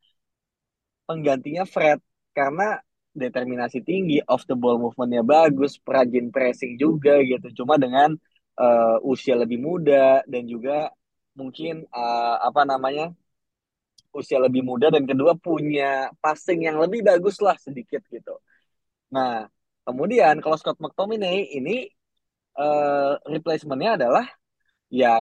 penggantinya 1.06 1.64
Fred 1.66 1.98
karena 2.36 2.78
determinasi 3.16 3.80
tinggi, 3.80 4.20
off 4.28 4.44
the 4.44 4.54
ball 4.54 4.76
movementnya 4.76 5.24
bagus, 5.24 5.80
perajin 5.80 6.28
pressing 6.28 6.76
juga 6.76 7.18
gitu. 7.24 7.64
Cuma 7.64 7.80
dengan 7.80 8.12
uh, 8.60 8.96
usia 9.02 9.34
lebih 9.34 9.60
muda 9.60 10.20
dan 10.28 10.44
juga 10.44 10.92
mungkin 11.36 11.84
uh, 11.92 12.36
apa 12.44 12.64
namanya 12.64 13.12
usia 14.16 14.40
lebih 14.40 14.64
muda 14.64 14.88
dan 14.88 15.04
kedua 15.04 15.36
punya 15.36 16.08
passing 16.24 16.64
yang 16.64 16.80
lebih 16.80 17.04
bagus 17.04 17.40
lah 17.40 17.56
sedikit 17.60 18.00
gitu. 18.08 18.40
Nah 19.12 19.48
kemudian 19.84 20.40
kalau 20.40 20.56
Scott 20.56 20.80
McTominay 20.80 21.52
ini 21.52 21.88
uh, 22.56 23.20
replacementnya 23.28 24.00
adalah 24.00 24.26
ya 24.88 25.20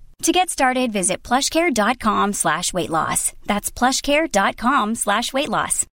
To 0.21 0.31
get 0.31 0.53
started, 0.53 0.93
visit 0.93 1.25
plushcare.com 1.25 2.33
slash 2.37 2.77
weight 2.77 2.93
loss. 2.93 3.33
That's 3.49 3.73
plushcare.com 3.73 4.93
slash 4.93 5.33
weight 5.33 5.49
loss. 5.49 5.89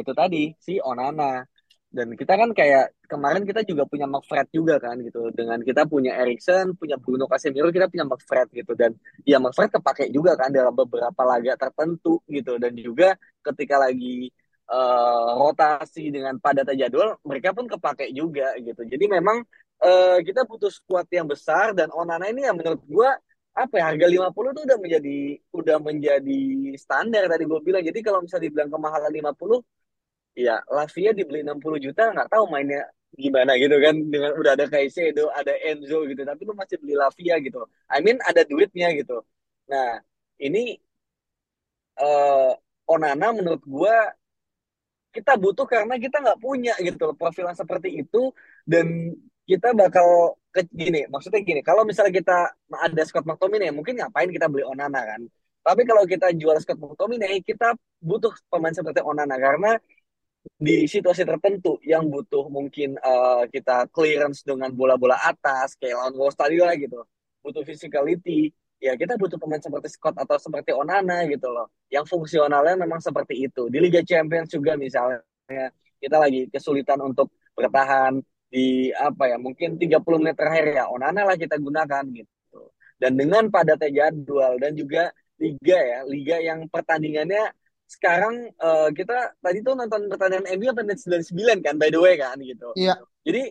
Itu 0.00 0.16
tadi, 0.16 0.56
si 0.56 0.80
Onana. 0.80 1.44
Dan 1.92 2.16
kita 2.16 2.40
kan 2.40 2.56
kayak, 2.56 2.96
kemarin 3.04 3.44
kita 3.44 3.60
juga 3.68 3.84
punya 3.84 4.08
McFred 4.08 4.48
juga 4.48 4.80
kan 4.80 5.04
gitu. 5.04 5.28
Dengan 5.36 5.60
kita 5.60 5.84
punya 5.84 6.16
Erikson, 6.16 6.72
punya 6.80 6.96
Bruno 6.96 7.28
Casemiro, 7.28 7.68
kita 7.68 7.92
punya 7.92 8.08
McFred 8.08 8.48
gitu. 8.56 8.72
Dan 8.72 8.96
ya 9.28 9.36
McFred 9.36 9.76
kepake 9.76 10.08
juga 10.08 10.32
kan 10.32 10.48
dalam 10.48 10.72
beberapa 10.72 11.20
laga 11.28 11.60
tertentu 11.60 12.24
gitu. 12.24 12.56
Dan 12.56 12.72
juga 12.72 13.20
ketika 13.44 13.76
lagi 13.76 14.32
uh, 14.72 15.36
rotasi 15.36 16.08
dengan 16.08 16.40
padat 16.40 16.72
jadwal, 16.72 17.20
mereka 17.20 17.52
pun 17.52 17.68
kepake 17.68 18.16
juga 18.16 18.56
gitu. 18.56 18.80
Jadi 18.80 19.12
memang 19.12 19.44
uh, 19.82 20.18
kita 20.22 20.46
butuh 20.46 20.70
squad 20.70 21.06
yang 21.10 21.26
besar 21.26 21.74
dan 21.74 21.90
Onana 21.90 22.30
ini 22.30 22.46
yang 22.46 22.56
menurut 22.56 22.82
gue 22.86 23.10
apa 23.52 23.74
ya 23.76 23.84
harga 23.92 24.06
50 24.08 24.56
tuh 24.56 24.64
udah 24.64 24.78
menjadi 24.80 25.18
udah 25.52 25.76
menjadi 25.82 26.40
standar 26.80 27.28
tadi 27.28 27.44
gue 27.44 27.60
bilang. 27.60 27.84
Jadi 27.84 27.98
kalau 28.00 28.24
misalnya 28.24 28.48
dibilang 28.48 28.70
kemahalan 28.72 29.12
50 29.12 29.60
ya 30.32 30.56
Lavia 30.72 31.10
dibeli 31.12 31.44
60 31.44 31.76
juta 31.84 32.02
nggak 32.08 32.28
tahu 32.32 32.48
mainnya 32.48 32.88
gimana 33.12 33.52
gitu 33.60 33.76
kan 33.76 33.94
dengan 34.08 34.32
udah 34.40 34.56
ada 34.56 34.64
Kaisedo, 34.72 35.28
ada 35.36 35.52
Enzo 35.68 36.08
gitu 36.08 36.24
tapi 36.24 36.48
lu 36.48 36.56
masih 36.56 36.80
beli 36.80 36.94
Lavia 36.96 37.36
gitu. 37.44 37.60
I 37.92 38.00
mean 38.00 38.16
ada 38.24 38.40
duitnya 38.48 38.88
gitu. 38.96 39.20
Nah, 39.68 40.00
ini 40.40 40.80
uh, 42.00 42.52
Onana 42.88 43.28
menurut 43.36 43.62
gue 43.64 43.96
kita 45.12 45.36
butuh 45.36 45.68
karena 45.68 46.00
kita 46.00 46.24
nggak 46.24 46.40
punya 46.40 46.72
gitu 46.80 47.12
profil 47.20 47.52
seperti 47.52 48.00
itu 48.00 48.32
dan 48.64 49.12
kita 49.52 49.68
bakal 49.76 50.08
ke 50.54 50.64
gini, 50.72 51.00
maksudnya 51.12 51.40
gini, 51.44 51.60
kalau 51.60 51.82
misalnya 51.88 52.12
kita 52.20 52.38
ada 52.72 53.02
Scott 53.08 53.24
McTominay, 53.28 53.72
mungkin 53.72 54.00
ngapain 54.00 54.28
kita 54.32 54.46
beli 54.52 54.64
Onana 54.64 55.00
kan? 55.04 55.20
Tapi 55.62 55.82
kalau 55.88 56.04
kita 56.12 56.32
jual 56.40 56.56
Scott 56.60 56.80
McTominay, 56.80 57.40
kita 57.44 57.76
butuh 58.00 58.32
pemain 58.52 58.72
seperti 58.72 59.00
Onana 59.04 59.36
karena 59.36 59.76
di 60.58 60.90
situasi 60.90 61.22
tertentu 61.22 61.78
yang 61.86 62.04
butuh 62.10 62.50
mungkin 62.50 62.98
uh, 62.98 63.46
kita 63.54 63.86
clearance 63.94 64.42
dengan 64.42 64.74
bola-bola 64.74 65.14
atas 65.22 65.78
kayak 65.78 65.94
lawan 66.00 66.14
Wolves 66.18 66.36
tadi 66.40 66.58
lah 66.58 66.74
gitu, 66.74 67.04
butuh 67.44 67.62
physicality 67.68 68.50
ya 68.82 68.98
kita 68.98 69.14
butuh 69.14 69.38
pemain 69.38 69.62
seperti 69.62 69.88
Scott 69.94 70.18
atau 70.18 70.36
seperti 70.42 70.74
Onana 70.74 71.22
gitu 71.30 71.46
loh. 71.54 71.70
Yang 71.86 72.10
fungsionalnya 72.10 72.74
memang 72.74 72.98
seperti 72.98 73.46
itu. 73.46 73.70
Di 73.70 73.78
Liga 73.78 74.02
Champions 74.02 74.50
juga 74.50 74.74
misalnya 74.74 75.22
kita 76.02 76.16
lagi 76.18 76.50
kesulitan 76.50 76.98
untuk 76.98 77.30
bertahan 77.54 78.18
di 78.52 78.92
apa 78.92 79.32
ya 79.32 79.36
mungkin 79.40 79.80
30 79.80 80.20
menit 80.20 80.36
terakhir 80.36 80.76
ya 80.76 80.84
Onana 80.92 81.24
lah 81.24 81.36
kita 81.40 81.56
gunakan 81.56 82.04
gitu. 82.12 82.60
Dan 83.00 83.16
dengan 83.16 83.48
padatnya 83.48 83.88
jadwal 84.12 84.60
dan 84.60 84.76
juga 84.76 85.08
liga 85.40 85.78
ya 85.80 85.98
liga 86.04 86.36
yang 86.38 86.68
pertandingannya 86.68 87.50
sekarang 87.88 88.52
uh, 88.60 88.92
kita 88.92 89.36
tadi 89.40 89.64
tuh 89.64 89.72
nonton 89.72 90.06
pertandingan 90.12 90.46
MU 90.60 90.70
menit 90.84 91.00
99 91.00 91.64
kan 91.64 91.74
by 91.80 91.88
the 91.88 91.96
way 91.96 92.14
kan 92.20 92.36
gitu. 92.44 92.76
Iya. 92.76 93.00
Jadi 93.24 93.42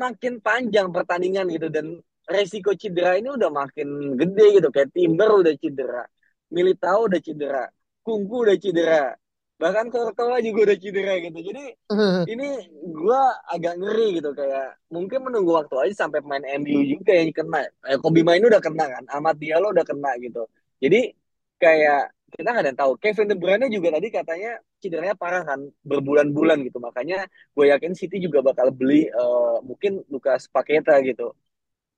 makin 0.00 0.40
panjang 0.40 0.88
pertandingan 0.88 1.52
gitu 1.52 1.68
dan 1.68 2.00
resiko 2.24 2.72
cedera 2.72 3.20
ini 3.20 3.28
udah 3.36 3.52
makin 3.52 4.16
gede 4.16 4.46
gitu. 4.56 4.68
Kayak 4.72 4.96
Timber 4.96 5.30
udah 5.44 5.54
cedera 5.60 6.04
Militao 6.48 7.04
udah 7.04 7.20
cedera 7.20 7.64
Kungku 8.02 8.48
udah 8.48 8.56
cedera 8.58 9.14
bahkan 9.62 9.86
Courtois 9.86 10.42
juga 10.42 10.58
udah 10.66 10.76
cedera 10.82 11.14
gitu. 11.22 11.38
Jadi 11.38 11.64
ini 12.34 12.48
gue 12.82 13.22
agak 13.54 13.74
ngeri 13.78 14.08
gitu. 14.18 14.30
Kayak 14.34 14.68
mungkin 14.90 15.18
menunggu 15.22 15.52
waktu 15.54 15.74
aja 15.86 15.94
sampai 16.06 16.18
pemain 16.18 16.42
MU 16.58 16.82
juga 16.82 17.12
yang 17.14 17.30
kena. 17.30 17.62
Eh, 17.86 17.98
Kobe 18.02 18.26
Mainu 18.26 18.50
udah 18.50 18.58
kena 18.58 18.84
kan? 18.90 19.04
Amat 19.22 19.38
Diallo 19.38 19.70
udah 19.70 19.86
kena 19.86 20.10
gitu. 20.18 20.42
Jadi 20.82 21.14
kayak 21.62 22.10
kita 22.34 22.48
nggak 22.50 22.62
ada 22.66 22.70
yang 22.74 22.80
tahu. 22.82 22.92
Kevin 22.98 23.28
De 23.30 23.36
Bruyne 23.38 23.66
juga 23.70 23.88
tadi 23.94 24.08
katanya 24.10 24.50
cederanya 24.82 25.14
parah 25.14 25.42
kan? 25.46 25.60
Berbulan-bulan 25.86 26.58
gitu. 26.66 26.82
Makanya 26.82 27.30
gue 27.54 27.64
yakin 27.70 27.92
City 27.94 28.18
juga 28.18 28.42
bakal 28.42 28.74
beli 28.74 29.06
uh, 29.14 29.62
mungkin 29.62 30.02
Lukas 30.10 30.50
Paketa 30.50 30.98
gitu. 31.06 31.30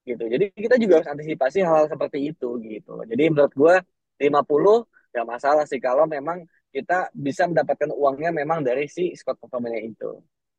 Gitu. 0.04 0.20
Jadi 0.20 0.52
kita 0.52 0.76
juga 0.76 1.00
harus 1.00 1.08
antisipasi 1.08 1.64
hal-hal 1.64 1.88
seperti 1.88 2.18
itu 2.28 2.60
gitu. 2.60 2.92
Jadi 3.08 3.24
menurut 3.32 3.54
gue 3.56 3.74
50 4.20 5.16
ya 5.16 5.22
masalah 5.24 5.64
sih. 5.64 5.80
Kalau 5.80 6.04
memang 6.04 6.44
kita 6.74 7.14
bisa 7.14 7.46
mendapatkan 7.46 7.94
uangnya 7.94 8.34
memang 8.34 8.66
dari 8.66 8.90
si 8.90 9.14
Scott 9.14 9.38
McTominay 9.38 9.94
itu. 9.94 10.10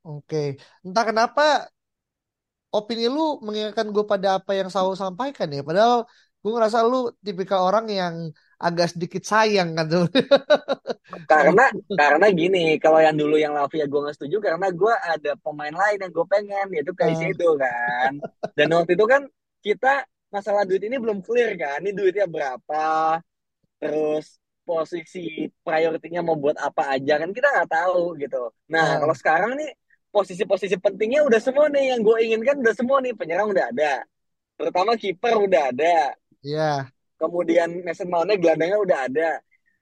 Oke, 0.07 0.55
entah 0.85 1.03
kenapa 1.03 1.67
opini 2.71 3.11
lu 3.11 3.39
mengingatkan 3.43 3.91
gue 3.91 4.05
pada 4.07 4.39
apa 4.39 4.55
yang 4.55 4.71
selalu 4.71 4.95
sampaikan 4.95 5.51
ya. 5.51 5.59
Padahal 5.59 6.07
gue 6.39 6.51
ngerasa 6.53 6.85
lu 6.85 7.11
tipikal 7.19 7.67
orang 7.67 7.89
yang 7.89 8.15
agak 8.61 8.95
sedikit 8.95 9.25
sayang 9.25 9.75
kan 9.75 9.85
tuh. 9.89 10.05
karena 11.31 11.67
karena 11.97 12.27
gini, 12.31 12.79
kalau 12.79 13.03
yang 13.03 13.17
dulu 13.17 13.35
yang 13.35 13.51
Lavia 13.51 13.89
gue 13.89 13.99
nggak 13.99 14.15
setuju 14.15 14.37
karena 14.39 14.67
gue 14.71 14.93
ada 14.93 15.31
pemain 15.41 15.73
lain 15.73 15.97
yang 15.99 16.11
gue 16.13 16.25
pengen 16.29 16.67
yaitu 16.71 16.93
kayak 16.95 17.17
uh. 17.17 17.31
itu 17.33 17.49
kan. 17.59 18.11
Dan 18.53 18.67
waktu 18.71 18.93
itu 18.95 19.05
kan 19.09 19.21
kita 19.59 20.05
masalah 20.29 20.63
duit 20.63 20.83
ini 20.85 21.01
belum 21.01 21.25
clear 21.25 21.57
kan. 21.57 21.83
Ini 21.83 21.91
duitnya 21.91 22.27
berapa? 22.29 23.19
Terus 23.81 24.37
posisi 24.65 25.47
prioritinya 25.61 26.25
mau 26.25 26.35
buat 26.35 26.57
apa 26.57 26.97
aja 26.97 27.21
kan 27.21 27.29
kita 27.29 27.47
nggak 27.53 27.69
tahu 27.69 28.17
gitu. 28.17 28.49
Nah 28.73 28.97
uh. 28.97 29.05
kalau 29.05 29.15
sekarang 29.15 29.51
nih 29.55 29.71
posisi-posisi 30.09 30.81
pentingnya 30.81 31.21
udah 31.23 31.39
semua 31.39 31.69
nih 31.69 31.93
yang 31.93 32.01
gue 32.01 32.17
inginkan 32.25 32.59
udah 32.59 32.73
semua 32.73 32.97
nih 32.99 33.13
penyerang 33.13 33.53
udah 33.53 33.69
ada. 33.69 34.03
Terutama 34.57 34.97
kiper 34.97 35.35
udah 35.45 35.63
ada. 35.69 35.97
Iya. 36.41 36.89
Yeah 36.89 36.95
kemudian 37.19 37.81
Mason 37.83 38.11
Mountnya 38.11 38.35
gelandangnya 38.37 38.79
udah 38.79 38.99
ada 39.07 39.31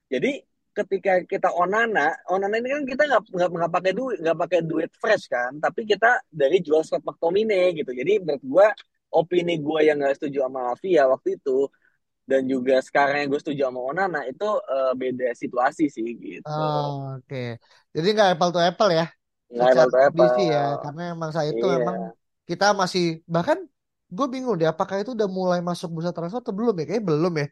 jadi 0.10 0.42
ketika 0.74 1.22
kita 1.26 1.50
Onana 1.54 2.14
Onana 2.30 2.58
ini 2.58 2.70
kan 2.70 2.84
kita 2.86 3.04
nggak 3.06 3.24
nggak 3.30 3.72
pakai 3.74 3.92
duit 3.94 4.18
nggak 4.22 4.38
pakai 4.38 4.60
duit 4.66 4.92
fresh 4.98 5.30
kan 5.30 5.58
tapi 5.62 5.86
kita 5.86 6.22
dari 6.30 6.62
jual 6.62 6.82
Scott 6.82 7.06
McTominay 7.06 7.78
gitu 7.78 7.94
jadi 7.94 8.22
menurut 8.22 8.42
gue 8.42 8.68
opini 9.14 9.62
gue 9.62 9.80
yang 9.86 10.02
nggak 10.02 10.18
setuju 10.18 10.50
sama 10.50 10.74
Lavia 10.74 11.04
waktu 11.10 11.38
itu 11.38 11.70
dan 12.24 12.48
juga 12.48 12.80
sekarang 12.80 13.24
yang 13.24 13.30
gue 13.32 13.42
setuju 13.42 13.62
sama 13.68 13.80
Onana 13.84 14.22
itu 14.24 14.48
uh, 14.48 14.94
beda 14.96 15.36
situasi 15.36 15.92
sih 15.92 16.16
gitu. 16.16 16.48
Oh, 16.48 17.20
Oke, 17.20 17.28
okay. 17.28 17.50
jadi 17.92 18.08
nggak 18.16 18.30
apple 18.40 18.52
to 18.56 18.60
apple 18.64 18.92
ya? 18.92 19.06
Nggak 19.52 19.68
apple 19.76 19.92
to 19.92 20.00
apple. 20.00 20.30
ya, 20.40 20.66
karena 20.80 21.04
emang 21.12 21.32
saya 21.36 21.52
itu 21.52 21.68
iya. 21.68 21.76
memang 21.84 21.98
kita 22.48 22.68
masih 22.76 23.24
bahkan 23.28 23.60
gue 24.14 24.28
bingung 24.30 24.56
deh 24.60 24.70
apakah 24.70 25.02
itu 25.02 25.18
udah 25.18 25.26
mulai 25.26 25.60
masuk 25.60 25.90
bursa 25.90 26.14
transfer 26.14 26.40
atau 26.44 26.54
belum 26.54 26.78
ya 26.78 26.86
kayaknya 26.86 27.06
belum 27.10 27.34
ya 27.42 27.48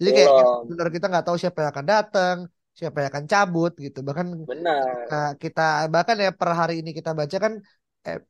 jadi 0.00 0.10
kayak 0.16 0.30
benar 0.64 0.88
kita 0.88 1.06
nggak 1.12 1.24
tahu 1.28 1.36
siapa 1.36 1.58
yang 1.60 1.70
akan 1.76 1.86
datang 1.86 2.36
siapa 2.72 2.96
yang 3.04 3.08
akan 3.12 3.24
cabut 3.28 3.72
gitu 3.76 4.00
bahkan 4.00 4.26
benar 4.48 5.36
kita 5.36 5.88
bahkan 5.92 6.16
ya 6.16 6.32
per 6.32 6.50
hari 6.56 6.80
ini 6.80 6.96
kita 6.96 7.12
baca 7.12 7.36
kan 7.36 7.60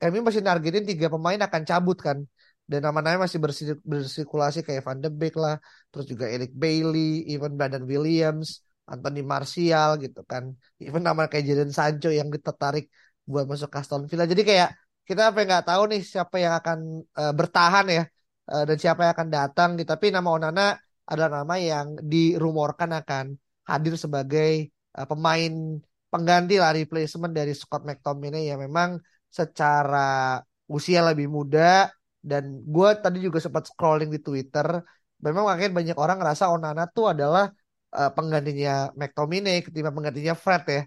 Emi 0.01 0.25
masih 0.25 0.41
nargetin 0.41 0.89
tiga 0.89 1.13
pemain 1.13 1.37
akan 1.37 1.63
cabut 1.69 2.01
kan 2.01 2.25
dan 2.67 2.81
nama-namanya 2.83 3.31
masih 3.31 3.39
bersirkulasi 3.87 4.67
kayak 4.67 4.83
Van 4.87 4.99
de 4.99 5.11
Beek 5.11 5.35
lah 5.39 5.57
terus 5.91 6.07
juga 6.11 6.27
Eric 6.27 6.51
Bailey 6.55 7.23
even 7.31 7.55
Brandon 7.55 7.87
Williams 7.87 8.67
Anthony 8.91 9.23
Martial 9.23 9.99
gitu 10.03 10.21
kan 10.27 10.51
even 10.83 11.03
nama 11.07 11.31
kayak 11.31 11.47
Jadon 11.47 11.71
Sancho 11.71 12.11
yang 12.11 12.29
tertarik 12.35 12.91
buat 13.23 13.47
masuk 13.47 13.71
Aston 13.71 14.11
Villa 14.11 14.27
jadi 14.27 14.43
kayak 14.43 14.71
kita 15.07 15.31
apa 15.31 15.39
nggak 15.47 15.65
tahu 15.71 15.83
nih 15.95 16.03
siapa 16.03 16.37
yang 16.43 16.55
akan 16.59 16.79
uh, 17.15 17.33
bertahan 17.39 17.87
ya 17.87 18.03
uh, 18.51 18.65
dan 18.67 18.77
siapa 18.77 19.07
yang 19.07 19.13
akan 19.15 19.31
datang 19.31 19.71
gitu. 19.79 19.89
Tapi 19.95 20.07
nama 20.11 20.29
Onana 20.35 20.67
adalah 21.07 21.43
nama 21.43 21.55
yang 21.59 21.95
dirumorkan 22.03 22.91
akan 22.91 23.39
hadir 23.71 23.95
sebagai 23.95 24.75
uh, 24.99 25.07
pemain 25.07 25.79
pengganti 26.11 26.59
lah 26.59 26.75
replacement 26.75 27.31
dari 27.31 27.55
Scott 27.55 27.87
McTominay 27.87 28.51
yang 28.51 28.59
memang 28.63 28.99
secara 29.31 30.43
usia 30.67 31.07
lebih 31.07 31.31
muda 31.31 31.87
dan 32.27 32.67
gue 32.67 32.89
tadi 32.99 33.23
juga 33.23 33.39
sempat 33.39 33.71
scrolling 33.71 34.11
di 34.11 34.19
Twitter 34.19 34.83
memang 35.23 35.47
makin 35.47 35.71
banyak 35.71 35.95
orang 35.95 36.19
ngerasa 36.19 36.51
Onana 36.51 36.91
tuh 36.91 37.15
adalah 37.15 37.49
uh, 37.95 38.11
penggantinya 38.13 38.93
McTominay 38.99 39.65
ketimbang 39.65 39.95
penggantinya 39.95 40.35
Fred 40.37 40.65
ya. 40.67 40.83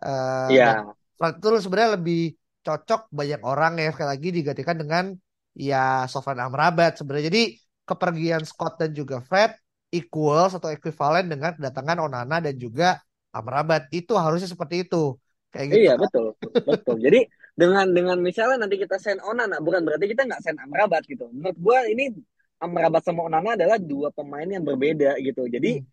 Uh, 0.00 0.48
yeah. 0.50 0.74
Fred 1.18 1.42
itu 1.42 1.48
sebenarnya 1.60 2.00
lebih 2.00 2.38
cocok 2.64 3.12
banyak 3.12 3.40
orang 3.44 3.76
ya 3.76 3.92
sekali 3.92 4.08
lagi 4.08 4.28
digantikan 4.32 4.76
dengan 4.80 5.04
ya 5.52 6.08
Sofyan 6.08 6.40
Amrabat 6.48 6.96
sebenarnya. 6.96 7.28
Jadi 7.28 7.42
kepergian 7.84 8.42
Scott 8.48 8.80
dan 8.80 8.96
juga 8.96 9.20
Fred 9.20 9.52
equals 9.92 10.56
atau 10.56 10.72
ekuivalen 10.72 11.28
dengan 11.28 11.52
kedatangan 11.54 12.00
Onana 12.00 12.40
dan 12.40 12.56
juga 12.56 12.98
Amrabat. 13.34 13.92
Itu 13.92 14.16
harusnya 14.16 14.48
seperti 14.48 14.88
itu. 14.88 15.14
Kayak 15.52 15.66
gitu. 15.70 15.82
Iya, 15.86 15.94
betul. 16.00 16.26
betul. 16.66 16.96
Jadi 16.98 17.20
dengan 17.54 17.86
dengan 17.86 18.18
misalnya 18.18 18.66
nanti 18.66 18.76
kita 18.82 18.98
send 18.98 19.22
Onana 19.22 19.62
bukan 19.62 19.86
berarti 19.86 20.10
kita 20.10 20.26
nggak 20.26 20.42
send 20.42 20.58
Amrabat 20.58 21.06
gitu. 21.06 21.30
Menurut 21.30 21.58
gua 21.62 21.78
ini 21.86 22.10
Amrabat 22.58 23.02
sama 23.06 23.26
Onana 23.26 23.54
adalah 23.54 23.78
dua 23.78 24.10
pemain 24.10 24.46
yang 24.46 24.66
berbeda 24.66 25.14
gitu. 25.22 25.46
Jadi 25.46 25.78
hmm. 25.78 25.86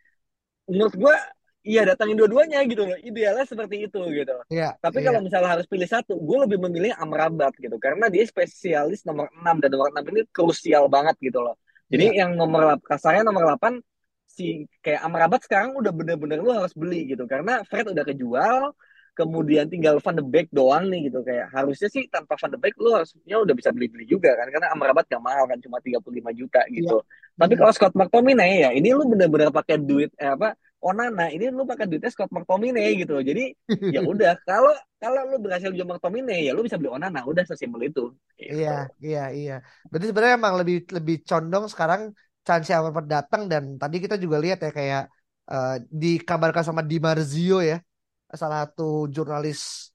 menurut 0.74 0.96
gua 0.98 1.16
iya 1.62 1.86
datangin 1.86 2.18
dua-duanya 2.18 2.66
gitu 2.66 2.90
loh 2.90 2.98
idealnya 2.98 3.46
seperti 3.46 3.86
itu 3.86 4.02
gitu 4.10 4.34
Iya. 4.50 4.74
tapi 4.82 5.02
iya. 5.02 5.06
kalau 5.14 5.20
misalnya 5.22 5.50
harus 5.58 5.70
pilih 5.70 5.86
satu 5.86 6.18
gue 6.18 6.38
lebih 6.50 6.58
memilih 6.58 6.92
Amrabat 6.98 7.54
gitu 7.62 7.78
karena 7.78 8.10
dia 8.10 8.26
spesialis 8.26 9.06
nomor 9.06 9.30
6 9.30 9.62
dan 9.62 9.70
nomor 9.70 9.94
6 9.94 10.02
ini 10.10 10.22
krusial 10.34 10.90
banget 10.90 11.16
gitu 11.22 11.38
loh 11.38 11.56
jadi 11.86 12.06
iya. 12.10 12.26
yang 12.26 12.34
nomor 12.34 12.82
kasarnya 12.82 13.22
nomor 13.22 13.46
8 13.46 13.78
si 14.26 14.66
kayak 14.82 15.06
Amrabat 15.06 15.46
sekarang 15.46 15.78
udah 15.78 15.94
bener-bener 15.94 16.42
lu 16.42 16.50
harus 16.50 16.74
beli 16.74 17.14
gitu 17.14 17.30
karena 17.30 17.62
Fred 17.70 17.94
udah 17.94 18.04
kejual 18.10 18.74
kemudian 19.12 19.68
tinggal 19.68 20.00
Van 20.00 20.16
de 20.16 20.24
Beek 20.24 20.48
doang 20.56 20.88
nih 20.88 21.12
gitu 21.12 21.20
kayak 21.22 21.52
harusnya 21.52 21.92
sih 21.92 22.08
tanpa 22.08 22.40
Van 22.40 22.52
de 22.52 22.58
Beek 22.58 22.76
lu 22.80 22.96
harusnya 22.96 23.36
udah 23.44 23.54
bisa 23.56 23.70
beli-beli 23.76 24.08
juga 24.08 24.32
kan 24.40 24.48
karena 24.48 24.72
Amrabat 24.72 25.06
gak 25.12 25.20
mahal 25.20 25.46
kan 25.52 25.60
cuma 25.60 25.84
35 25.84 26.32
juta 26.32 26.62
gitu. 26.72 27.04
Iya. 27.04 27.36
Tapi 27.36 27.54
kalau 27.60 27.72
Scott 27.76 27.94
McTominay 27.96 28.64
ya 28.64 28.70
ini 28.72 28.90
lu 28.96 29.04
bener-bener 29.08 29.52
pakai 29.52 29.80
duit 29.80 30.12
eh, 30.16 30.32
apa 30.32 30.56
Onana 30.82 31.30
ini 31.30 31.54
lu 31.54 31.68
pakai 31.68 31.86
duitnya 31.86 32.10
Scott 32.10 32.34
McTominay 32.34 32.98
gitu 32.98 33.22
jadi 33.22 33.54
ya 33.94 34.02
udah 34.12 34.40
kalau 34.48 34.74
kalau 34.98 35.30
lu 35.30 35.38
berhasil 35.38 35.70
jual 35.70 35.86
McTominay 35.86 36.50
ya 36.50 36.58
lu 36.58 36.66
bisa 36.66 36.82
beli 36.82 36.90
Onana 36.90 37.22
udah 37.22 37.46
sesimpel 37.46 37.94
itu 37.94 38.18
gitu. 38.40 38.58
iya 38.58 38.90
iya 38.98 39.24
iya 39.30 39.56
berarti 39.94 40.10
sebenarnya 40.10 40.36
emang 40.42 40.56
lebih 40.58 40.90
lebih 40.90 41.22
condong 41.22 41.70
sekarang 41.70 42.10
chance 42.42 42.74
yang 42.74 42.90
datang 43.06 43.46
dan 43.46 43.78
tadi 43.78 44.02
kita 44.02 44.18
juga 44.18 44.42
lihat 44.42 44.66
ya 44.66 44.72
kayak 44.74 45.04
uh, 45.54 45.78
dikabarkan 45.86 46.66
sama 46.66 46.82
Di 46.82 46.98
Marzio 46.98 47.62
ya 47.62 47.78
salah 48.38 48.68
satu 48.68 49.08
jurnalis 49.12 49.92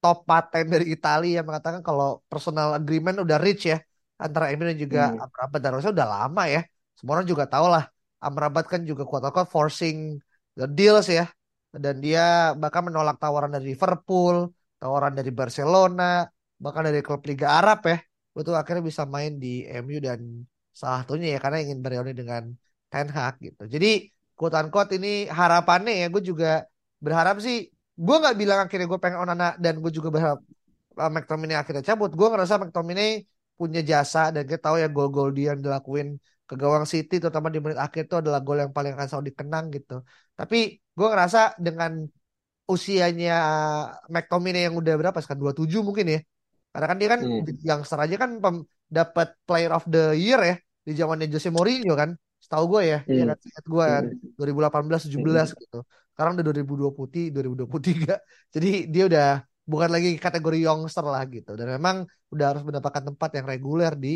top 0.00 0.24
paten 0.24 0.66
dari 0.70 0.90
Italia 0.90 1.40
yang 1.42 1.46
mengatakan 1.46 1.84
kalau 1.84 2.24
personal 2.30 2.72
agreement 2.76 3.20
udah 3.20 3.36
rich 3.36 3.68
ya 3.68 3.78
antara 4.16 4.52
Emir 4.52 4.72
dan 4.72 4.78
juga 4.80 5.02
hmm. 5.12 5.24
Amrabat 5.28 5.60
dan 5.60 5.70
harusnya 5.76 5.92
udah 5.96 6.08
lama 6.08 6.42
ya 6.48 6.60
semua 6.96 7.12
orang 7.20 7.28
juga 7.28 7.44
tahu 7.48 7.66
lah 7.68 7.84
Amrabat 8.20 8.64
kan 8.68 8.80
juga 8.84 9.08
kuat-kuat 9.08 9.48
forcing 9.48 10.20
the 10.56 10.68
deals 10.68 11.08
ya 11.08 11.28
dan 11.70 12.02
dia 12.02 12.52
bahkan 12.58 12.82
menolak 12.82 13.16
tawaran 13.22 13.54
dari 13.54 13.72
Liverpool, 13.72 14.50
tawaran 14.82 15.14
dari 15.14 15.30
Barcelona, 15.30 16.26
bahkan 16.58 16.82
dari 16.82 16.98
klub 17.00 17.22
Liga 17.22 17.62
Arab 17.62 17.86
ya. 17.86 17.98
Betul 18.34 18.58
akhirnya 18.58 18.82
bisa 18.82 19.06
main 19.06 19.38
di 19.38 19.62
MU 19.66 20.02
dan 20.02 20.44
salah 20.74 21.02
satunya 21.06 21.34
ya 21.34 21.38
karena 21.38 21.58
ingin 21.62 21.78
bereuni 21.82 22.12
dengan 22.14 22.50
Ten 22.90 23.06
Hag 23.10 23.38
gitu. 23.38 23.70
Jadi 23.70 24.10
quote 24.34 24.56
unquote 24.58 24.98
ini 24.98 25.30
harapannya 25.30 25.94
ya 26.02 26.06
gue 26.10 26.22
juga 26.22 26.66
berharap 26.98 27.38
sih 27.38 27.70
gue 28.06 28.16
nggak 28.20 28.36
bilang 28.40 28.58
akhirnya 28.64 28.86
gue 28.92 29.00
pengen 29.04 29.18
Onana 29.24 29.46
dan 29.64 29.74
gue 29.82 29.92
juga 29.96 30.08
berharap 30.14 30.38
uh, 31.02 31.10
McTominay 31.14 31.56
akhirnya 31.60 31.84
cabut. 31.88 32.10
Gue 32.18 32.28
ngerasa 32.32 32.54
McTominay 32.62 33.10
punya 33.58 33.80
jasa 33.90 34.20
dan 34.34 34.42
kita 34.48 34.60
tahu 34.66 34.76
ya 34.82 34.88
gol-gol 34.96 35.28
dia 35.36 35.52
yang 35.52 35.60
dilakuin 35.66 36.08
ke 36.48 36.54
gawang 36.62 36.84
City 36.92 37.14
terutama 37.22 37.48
di 37.54 37.58
menit 37.62 37.78
akhir 37.78 38.02
itu 38.08 38.16
adalah 38.22 38.40
gol 38.46 38.58
yang 38.62 38.72
paling 38.76 38.92
akan 38.96 39.06
selalu 39.10 39.26
dikenang 39.30 39.64
gitu. 39.76 39.94
Tapi 40.38 40.56
gue 40.96 41.06
ngerasa 41.12 41.38
dengan 41.66 41.92
usianya 42.74 43.32
McTominay 44.14 44.62
yang 44.70 44.74
udah 44.80 44.94
berapa 45.00 45.18
sekarang 45.22 45.42
27 45.44 45.80
mungkin 45.88 46.06
ya. 46.14 46.20
Karena 46.72 46.86
kan 46.90 46.96
dia 47.00 47.08
kan 47.12 47.20
Hmm. 47.20 47.42
yang 47.68 47.80
aja 47.84 48.16
kan 48.22 48.30
dapat 48.90 49.28
Player 49.46 49.72
of 49.74 49.84
the 49.90 50.14
Year 50.18 50.40
ya 50.42 50.54
di 50.86 50.92
zamannya 50.98 51.26
Jose 51.32 51.50
Mourinho 51.50 51.94
kan. 51.98 52.10
Setahu 52.50 52.64
gue 52.74 52.82
ya, 52.92 52.98
ya 53.14 53.22
Hmm. 53.22 53.30
kan 53.30 53.38
ingat 53.46 53.64
gue 53.72 53.84
kan 53.94 54.04
Hmm. 54.10 54.34
2018 54.38 55.00
17 55.06 55.48
gitu. 55.62 55.76
Sekarang 56.12 56.32
udah 56.34 56.44
2020 56.46 57.22
2023. 57.34 58.14
Jadi 58.54 58.68
dia 58.92 59.02
udah 59.10 59.26
bukan 59.70 59.90
lagi 59.94 60.08
kategori 60.18 60.58
youngster 60.66 61.04
lah 61.06 61.22
gitu. 61.30 61.50
Dan 61.58 61.66
memang 61.78 61.96
udah 62.34 62.44
harus 62.50 62.62
mendapatkan 62.66 63.04
tempat 63.08 63.30
yang 63.38 63.46
reguler 63.52 63.92
di 63.94 64.08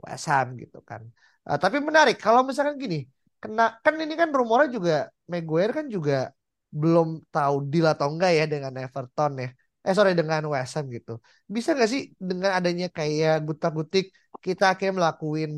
West 0.00 0.26
Ham 0.32 0.56
gitu 0.62 0.78
kan. 0.88 1.02
Eh, 1.48 1.58
tapi 1.60 1.76
menarik 1.84 2.16
kalau 2.24 2.40
misalkan 2.48 2.76
gini, 2.80 3.04
kena 3.42 3.76
kan 3.84 3.94
ini 4.00 4.14
kan 4.16 4.28
rumornya 4.32 4.68
juga 4.76 4.94
Maguire 5.28 5.72
kan 5.78 5.86
juga 5.92 6.32
belum 6.80 7.08
tahu 7.34 7.54
deal 7.70 7.86
atau 7.92 8.06
enggak 8.12 8.32
ya 8.38 8.44
dengan 8.52 8.72
Everton 8.80 9.32
ya. 9.42 9.48
Eh 9.84 9.92
sorry 9.92 10.16
dengan 10.16 10.40
West 10.52 10.72
Ham 10.80 10.88
gitu. 10.96 11.20
Bisa 11.54 11.76
nggak 11.76 11.88
sih 11.92 12.02
dengan 12.16 12.50
adanya 12.58 12.86
kayak 12.88 13.44
gutak-gutik 13.46 14.04
kita 14.44 14.72
akhirnya 14.72 14.94
melakuin 15.00 15.50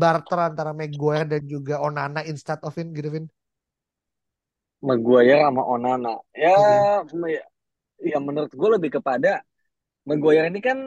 barter 0.00 0.38
antara 0.48 0.72
Maguire 0.80 1.26
dan 1.32 1.42
juga 1.54 1.74
Onana 1.86 2.20
instead 2.30 2.60
of 2.66 2.74
in 2.80 2.88
gitu 2.96 3.08
Vin? 3.14 3.26
Maguire 4.86 5.36
sama 5.44 5.62
Onana. 5.74 6.12
Ya, 6.36 6.52
Iya. 6.56 7.04
me- 7.20 7.44
ya 8.10 8.18
menurut 8.26 8.52
gue 8.60 8.70
lebih 8.76 8.90
kepada 9.00 9.30
Maguire 10.08 10.48
ini 10.52 10.60
kan 10.68 10.78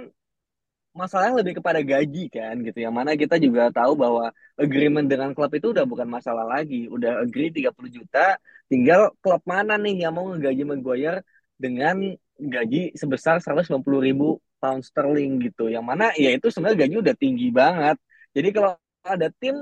masalahnya 0.98 1.36
lebih 1.46 1.54
kepada 1.62 1.80
gaji 1.92 2.24
kan 2.34 2.56
gitu. 2.66 2.78
Yang 2.86 2.94
mana 2.98 3.12
kita 3.22 3.36
juga 3.38 3.70
tahu 3.70 3.94
bahwa 3.94 4.34
agreement 4.58 5.06
dengan 5.12 5.30
klub 5.38 5.52
itu 5.54 5.68
udah 5.76 5.86
bukan 5.86 6.08
masalah 6.10 6.46
lagi. 6.48 6.90
Udah 6.90 7.22
agree 7.22 7.54
30 7.54 7.92
juta, 7.94 8.38
tinggal 8.72 9.14
klub 9.22 9.42
mana 9.46 9.78
nih 9.78 10.08
yang 10.08 10.14
mau 10.18 10.26
ngegaji 10.34 10.64
Maguire 10.66 11.22
dengan 11.58 11.96
gaji 12.38 12.94
sebesar 12.98 13.38
190 13.42 14.02
ribu 14.02 14.42
pound 14.62 14.82
sterling 14.82 15.38
gitu. 15.46 15.70
Yang 15.70 15.86
mana 15.86 16.06
ya 16.18 16.30
itu 16.34 16.50
sebenarnya 16.50 16.80
gaji 16.90 16.96
udah 17.04 17.16
tinggi 17.18 17.48
banget. 17.54 17.98
Jadi 18.34 18.50
kalau 18.56 18.74
ada 19.16 19.28
tim 19.40 19.56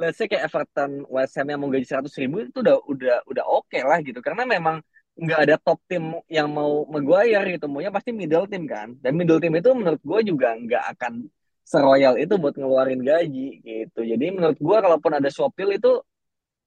let's 0.00 0.16
say 0.16 0.24
kayak 0.24 0.48
Everton, 0.48 1.04
West 1.12 1.36
Ham 1.36 1.52
yang 1.52 1.60
mau 1.60 1.68
gaji 1.68 1.84
100 1.84 2.08
ribu 2.24 2.48
itu 2.48 2.64
udah 2.64 2.76
udah 2.88 3.16
udah 3.28 3.44
oke 3.44 3.78
lah 3.84 4.00
gitu. 4.00 4.24
Karena 4.24 4.48
memang 4.48 4.80
nggak 5.20 5.40
ada 5.44 5.56
top 5.60 5.84
tim 5.84 6.16
yang 6.32 6.48
mau 6.48 6.88
Maguire 6.88 7.60
gitu. 7.60 7.68
Maunya 7.68 7.92
pasti 7.92 8.16
middle 8.16 8.48
team 8.48 8.64
kan. 8.64 8.96
Dan 9.04 9.20
middle 9.20 9.36
team 9.36 9.52
itu 9.52 9.68
menurut 9.76 10.00
gue 10.00 10.20
juga 10.32 10.56
nggak 10.56 10.84
akan 10.96 11.28
seroyal 11.60 12.16
itu 12.16 12.34
buat 12.40 12.56
ngeluarin 12.56 13.04
gaji 13.04 13.60
gitu. 13.60 14.00
Jadi 14.00 14.26
menurut 14.32 14.56
gue 14.56 14.76
kalaupun 14.80 15.12
ada 15.20 15.28
Shopil 15.28 15.76
itu 15.76 16.00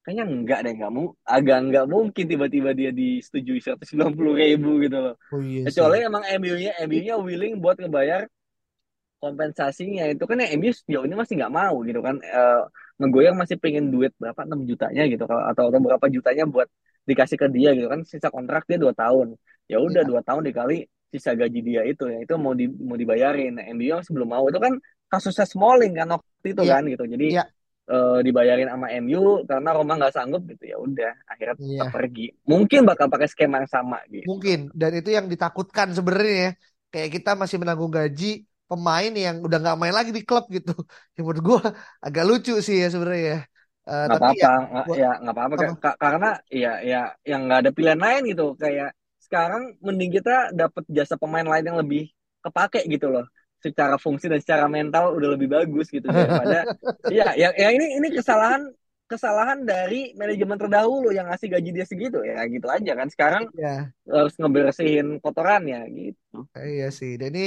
kayaknya 0.04 0.26
enggak 0.28 0.60
deh 0.68 0.74
nggak 0.76 0.92
mu 0.92 1.16
agak 1.24 1.58
nggak 1.64 1.86
mungkin 1.88 2.26
tiba-tiba 2.28 2.76
dia 2.76 2.92
disetujui 2.92 3.64
190 3.64 4.20
ribu 4.36 4.84
gitu 4.84 4.98
loh. 5.00 5.16
Oh 5.32 5.40
iya 5.40 5.64
Kecuali 5.68 6.04
emang 6.04 6.24
MU-nya 6.38 6.72
MU-nya 6.86 7.16
willing 7.18 7.64
buat 7.64 7.80
ngebayar 7.80 8.28
kompensasinya. 9.24 10.04
Itu 10.14 10.24
kan 10.30 10.38
yang 10.42 10.50
MU 10.60 10.72
sejauh 10.76 11.06
ini 11.08 11.16
masih 11.22 11.34
nggak 11.40 11.54
mau 11.60 11.76
gitu 11.88 12.00
kan. 12.08 12.16
Eh 12.22 12.62
Maguire 13.02 13.34
masih 13.42 13.58
pengen 13.64 13.86
duit 13.94 14.12
berapa? 14.22 14.42
6 14.48 14.62
jutanya 14.70 15.04
gitu 15.12 15.24
kalau 15.30 15.44
atau, 15.50 15.64
atau 15.72 15.80
berapa 15.82 16.06
jutanya 16.16 16.44
buat 16.54 16.68
dikasih 17.10 17.38
ke 17.42 17.48
dia 17.56 17.70
gitu 17.78 17.88
kan. 17.94 18.00
Sisa 18.12 18.30
kontrak 18.36 18.62
dia 18.70 18.78
dua 18.84 18.94
tahun. 18.94 19.28
Ya 19.72 19.78
udah 19.80 20.04
Iya. 20.04 20.10
dua 20.10 20.22
tahun 20.28 20.42
dikali 20.50 20.78
sisa 21.12 21.32
gaji 21.40 21.60
dia 21.64 21.82
itu. 21.92 22.04
Ya 22.14 22.18
itu 22.26 22.34
mau 22.44 22.54
di, 22.60 22.66
mau 22.70 22.98
dibayarin. 23.00 23.52
Nah, 23.58 23.66
MU 23.76 23.86
yang 23.98 24.02
sebelum 24.06 24.28
mau 24.30 24.46
itu 24.52 24.60
kan 24.60 24.74
kasusnya 25.12 25.46
Smalling 25.48 25.94
kan 26.00 26.08
waktu 26.16 26.48
itu 26.54 26.62
Iya. 26.64 26.74
kan 26.74 26.82
gitu. 26.90 27.04
Jadi 27.14 27.28
Iya. 27.34 27.44
eh, 27.84 28.20
dibayarin 28.24 28.70
sama 28.72 28.88
MU 28.96 29.44
karena 29.44 29.70
Roma 29.76 29.94
nggak 30.00 30.14
sanggup 30.16 30.42
gitu 30.48 30.64
ya 30.72 30.78
udah 30.80 31.12
akhirnya 31.28 31.56
Iya. 31.60 31.68
tetap 31.84 31.88
pergi. 31.92 32.26
Mungkin 32.48 32.80
bakal 32.88 33.08
pakai 33.12 33.28
skema 33.28 33.56
yang 33.62 33.72
sama 33.72 33.98
gitu. 34.08 34.24
Mungkin. 34.30 34.60
Dan 34.72 34.92
itu 35.02 35.10
yang 35.12 35.26
ditakutkan 35.28 35.92
sebenarnya 35.92 36.36
ya. 36.48 36.52
Kayak 36.94 37.10
kita 37.20 37.32
masih 37.34 37.58
menanggung 37.58 37.90
gaji 37.90 38.46
pemain 38.74 39.12
yang 39.26 39.36
udah 39.46 39.58
nggak 39.64 39.76
main 39.82 39.96
lagi 39.98 40.12
di 40.18 40.22
klub 40.28 40.44
gitu. 40.56 40.72
Yang 41.16 41.24
menurut 41.28 41.44
gua 41.50 41.60
agak 42.06 42.24
lucu 42.30 42.52
sih 42.68 42.76
ya 42.82 42.86
sebenarnya 42.94 43.24
ya. 43.34 43.38
Eh, 43.90 44.06
nggak 44.06 44.16
tapi 44.16 44.32
ya 44.44 44.48
apa-apa 44.48 44.72
nggak- 44.72 44.88
gua 44.88 44.98
ya 45.02 45.08
nggak 45.22 45.34
apa-apa 45.36 45.56
apa? 45.60 45.64
Ka- 45.64 45.78
ka- 45.84 45.98
karena 46.04 46.28
ya 46.62 46.70
ya 46.92 46.98
yang 47.30 47.40
nggak 47.48 47.60
ada 47.64 47.72
pilihan 47.78 48.00
lain 48.06 48.22
gitu 48.32 48.44
kayak 48.64 48.90
sekarang 49.26 49.62
mending 49.86 50.12
kita 50.18 50.32
dapat 50.60 50.84
jasa 50.98 51.16
pemain 51.22 51.48
lain 51.52 51.66
yang 51.70 51.80
lebih 51.82 52.02
kepake 52.44 52.80
gitu 52.94 53.08
loh 53.14 53.26
secara 53.64 53.96
fungsi 53.96 54.28
dan 54.32 54.40
secara 54.44 54.66
mental 54.68 55.16
udah 55.16 55.30
lebih 55.40 55.48
bagus 55.56 55.88
gitu 55.88 56.12
daripada 56.12 56.68
ya 57.08 57.32
ya, 57.42 57.48
ya 57.56 57.68
ini 57.72 57.86
ini 58.00 58.08
kesalahan 58.12 58.62
kesalahan 59.08 59.64
dari 59.64 60.12
manajemen 60.20 60.60
terdahulu 60.60 61.08
yang 61.16 61.26
ngasih 61.32 61.48
gaji 61.56 61.70
dia 61.72 61.86
segitu 61.88 62.20
ya 62.28 62.44
gitu 62.52 62.68
aja 62.68 62.92
kan 63.00 63.08
sekarang 63.08 63.44
Ya, 63.54 63.94
harus 64.10 64.34
ngebersihin 64.42 65.08
kotorannya 65.24 65.80
gitu 65.94 66.40
iya 66.70 66.86
sih. 67.00 67.12
Dan 67.22 67.32
ini 67.38 67.44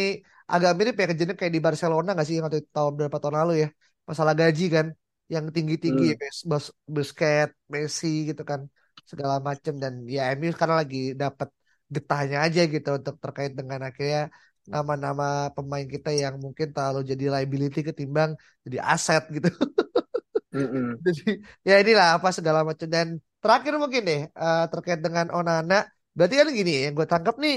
agak 0.55 0.73
mirip 0.79 0.95
ya 1.01 1.07
kejadian 1.11 1.39
kayak 1.41 1.55
di 1.57 1.63
Barcelona 1.67 2.09
nggak 2.15 2.27
sih 2.29 2.37
waktu 2.45 2.59
tahun 2.75 2.93
berapa 2.99 3.17
tahun 3.23 3.37
lalu 3.41 3.53
ya. 3.65 3.69
Masalah 4.09 4.35
gaji 4.41 4.65
kan 4.77 4.87
yang 5.35 5.45
tinggi-tinggi 5.55 6.05
ya, 6.11 6.15
hmm. 6.15 6.23
Bus, 6.23 6.39
Bus, 6.51 6.67
Busquets, 6.95 7.53
Messi 7.73 8.31
gitu 8.31 8.43
kan. 8.51 8.61
Segala 9.11 9.35
macam 9.49 9.75
dan 9.83 9.93
ya 10.15 10.21
MU 10.35 10.51
sekarang 10.55 10.77
lagi 10.83 10.99
dapat 11.23 11.49
getahnya 11.95 12.37
aja 12.47 12.61
gitu 12.75 12.89
untuk 12.99 13.15
terkait 13.23 13.53
dengan 13.59 13.81
akhirnya 13.89 14.21
nama-nama 14.67 15.25
pemain 15.55 15.87
kita 15.87 16.11
yang 16.11 16.35
mungkin 16.43 16.75
terlalu 16.75 17.07
jadi 17.11 17.25
liability 17.39 17.81
ketimbang 17.87 18.35
jadi 18.67 18.79
aset 18.83 19.23
gitu. 19.31 19.49
Mm-mm. 20.57 20.97
Jadi 21.07 21.23
ya 21.69 21.75
inilah 21.85 22.17
apa 22.17 22.29
segala 22.33 22.65
macam 22.65 22.89
dan 22.89 23.21
terakhir 23.43 23.77
mungkin 23.77 24.03
deh 24.09 24.21
eh, 24.27 24.65
terkait 24.73 25.01
dengan 25.05 25.27
Onana. 25.37 25.85
Berarti 26.17 26.35
kan 26.41 26.49
gini 26.49 26.73
yang 26.89 26.93
gue 26.97 27.07
tangkap 27.13 27.37
nih 27.37 27.55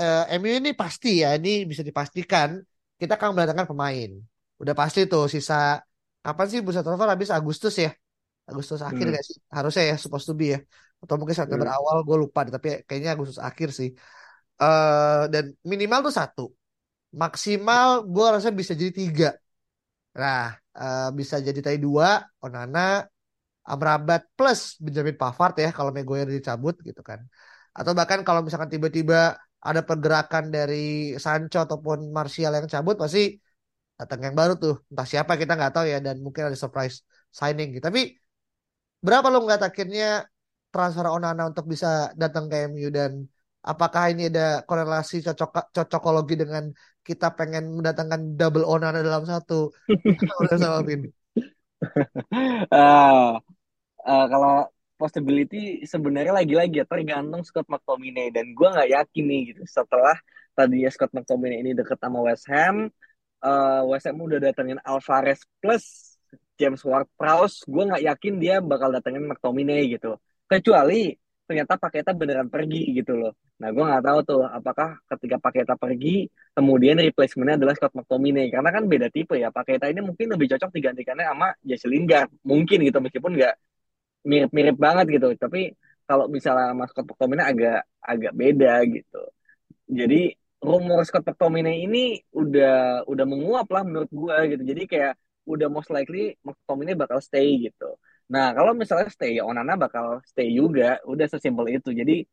eh, 0.00 0.22
MU 0.40 0.52
ini 0.60 0.70
pasti 0.82 1.08
ya 1.22 1.28
ini 1.38 1.50
bisa 1.70 1.82
dipastikan 1.88 2.48
kita 3.00 3.12
akan 3.18 3.28
mendatangkan 3.34 3.66
pemain. 3.72 4.10
Udah 4.62 4.74
pasti 4.80 5.00
tuh 5.12 5.24
sisa 5.34 5.54
kapan 6.24 6.46
sih 6.50 6.60
bursa 6.64 6.80
transfer 6.84 7.08
habis 7.14 7.30
Agustus 7.38 7.74
ya? 7.84 7.90
Agustus 8.50 8.80
akhir 8.90 9.06
Hmm. 9.06 9.16
gak 9.16 9.24
sih? 9.28 9.36
Harusnya 9.56 9.82
ya 9.90 9.96
supposed 10.04 10.26
to 10.30 10.34
be 10.40 10.46
ya. 10.54 10.58
Atau 11.02 11.14
mungkin 11.20 11.36
September 11.40 11.68
Hmm. 11.68 11.76
awal 11.76 11.96
gue 12.08 12.16
lupa 12.24 12.40
tapi 12.56 12.68
kayaknya 12.88 13.10
Agustus 13.16 13.40
akhir 13.48 13.68
sih. 13.78 13.90
eh 14.62 15.22
dan 15.32 15.44
minimal 15.72 16.00
tuh 16.08 16.14
satu. 16.20 16.42
Maksimal 17.22 17.88
gue 18.14 18.26
rasa 18.36 18.50
bisa 18.60 18.72
jadi 18.80 18.92
tiga. 19.00 19.28
Nah, 20.20 20.42
eh, 20.80 21.08
bisa 21.18 21.36
jadi 21.46 21.60
tadi 21.66 21.78
dua, 21.86 22.08
Onana, 22.44 22.80
Amrabat 23.72 24.22
plus 24.38 24.60
Benjamin 24.84 25.16
Pavard 25.20 25.54
ya 25.64 25.70
kalau 25.76 25.90
Maguire 25.96 26.30
dicabut 26.38 26.76
gitu 26.88 27.02
kan. 27.10 27.20
Atau 27.78 27.92
bahkan 27.98 28.20
kalau 28.26 28.40
misalkan 28.46 28.70
tiba-tiba 28.74 29.36
ada 29.70 29.80
pergerakan 29.88 30.44
dari 30.56 31.14
Sancho 31.24 31.58
ataupun 31.66 31.98
Martial 32.16 32.52
yang 32.56 32.66
cabut 32.74 32.96
pasti 33.02 33.20
datang 33.98 34.20
yang 34.26 34.36
baru 34.40 34.52
tuh. 34.62 34.74
Entah 34.90 35.06
siapa 35.12 35.32
kita 35.40 35.52
nggak 35.58 35.72
tahu 35.74 35.86
ya 35.92 35.98
dan 36.06 36.16
mungkin 36.24 36.42
ada 36.48 36.58
surprise 36.62 36.96
signing 37.38 37.68
gitu. 37.74 37.84
Tapi 37.88 38.00
berapa 39.06 39.26
lo 39.32 39.38
ngeliat 39.42 39.62
akhirnya 39.68 40.04
transfer 40.72 41.06
Onana 41.08 41.42
untuk 41.50 41.64
bisa 41.72 42.12
datang 42.22 42.44
ke 42.50 42.56
MU 42.68 42.88
dan 42.92 43.12
apakah 43.64 44.12
ini 44.12 44.28
ada 44.30 44.62
korelasi 44.68 45.24
cocok 45.26 45.50
cocokologi 45.74 46.34
dengan 46.42 46.64
kita 47.06 47.34
pengen 47.38 47.64
mendatangkan 47.76 48.20
double 48.38 48.66
Onana 48.66 49.00
dalam 49.02 49.24
satu? 49.26 49.72
Sama. 50.62 50.82
Ah, 52.72 53.36
ah, 54.08 54.24
kalau 54.32 54.52
possibility 54.96 55.84
sebenarnya 55.84 56.32
lagi-lagi 56.32 56.82
ya 56.82 56.86
tergantung 56.88 57.44
Scott 57.46 57.68
McTominay. 57.68 58.32
Dan 58.34 58.52
gue 58.56 58.68
nggak 58.68 58.90
yakin 58.96 59.24
nih 59.28 59.40
gitu 59.54 59.62
setelah 59.68 60.16
tadinya 60.56 60.90
Scott 60.90 61.12
McTominay 61.12 61.60
ini 61.62 61.72
deket 61.76 62.00
sama 62.00 62.18
West 62.24 62.48
Ham 62.48 62.88
eh, 63.44 63.82
West 63.88 64.06
Ham 64.08 64.18
udah 64.18 64.38
datengin 64.40 64.78
Alvarez 64.82 65.40
plus 65.60 66.16
James 66.56 66.80
Ward-Prowse. 66.82 67.68
Gue 67.68 67.84
nggak 67.88 68.02
yakin 68.02 68.34
dia 68.42 68.54
bakal 68.64 68.88
datengin 68.92 69.24
McTominay 69.28 69.86
gitu. 69.92 70.16
Kecuali 70.48 71.12
ternyata 71.46 71.78
Paketa 71.78 72.10
beneran 72.10 72.50
pergi 72.50 72.90
gitu 72.90 73.14
loh. 73.14 73.32
Nah 73.62 73.70
gue 73.70 73.84
nggak 73.86 74.02
tahu 74.02 74.18
tuh 74.26 74.42
apakah 74.42 74.98
ketika 75.14 75.36
Paketa 75.38 75.74
pergi 75.78 76.26
kemudian 76.56 76.98
replacementnya 76.98 77.56
adalah 77.62 77.74
Scott 77.78 77.94
McTominay. 77.94 78.50
Karena 78.50 78.70
kan 78.74 78.84
beda 78.90 79.08
tipe 79.12 79.38
ya 79.38 79.52
Paketa 79.54 79.86
ini 79.92 80.00
mungkin 80.02 80.26
lebih 80.34 80.46
cocok 80.56 80.70
digantikannya 80.74 81.24
sama 81.28 81.48
Jesse 81.62 81.86
Lingard. 81.86 82.30
Mungkin 82.42 82.78
gitu 82.88 82.98
meskipun 82.98 83.32
nggak 83.38 83.54
mirip-mirip 84.30 84.76
banget 84.86 85.06
gitu. 85.14 85.28
Tapi 85.42 85.58
kalau 86.08 86.24
misalnya 86.36 86.64
sama 86.72 86.84
Scott 86.90 87.06
McTominay 87.10 87.46
agak 87.52 87.78
agak 88.12 88.32
beda 88.40 88.72
gitu. 88.94 89.20
Jadi 89.98 90.16
rumor 90.62 91.00
Scott 91.06 91.24
McTominay 91.28 91.76
ini 91.86 91.98
udah 92.34 93.06
udah 93.10 93.24
menguap 93.32 93.66
lah 93.74 93.82
menurut 93.88 94.10
gua 94.10 94.36
gitu. 94.50 94.62
Jadi 94.70 94.82
kayak 94.92 95.12
udah 95.52 95.66
most 95.70 95.90
likely 95.94 96.34
McTominay 96.46 96.94
bakal 96.98 97.18
stay 97.22 97.46
gitu. 97.66 97.84
Nah, 98.26 98.50
kalau 98.58 98.72
misalnya 98.74 99.06
stay, 99.14 99.38
Onana 99.38 99.78
bakal 99.78 100.18
stay 100.26 100.50
juga. 100.50 100.98
Udah 101.06 101.26
sesimpel 101.30 101.78
itu. 101.78 101.90
Jadi 101.94 102.26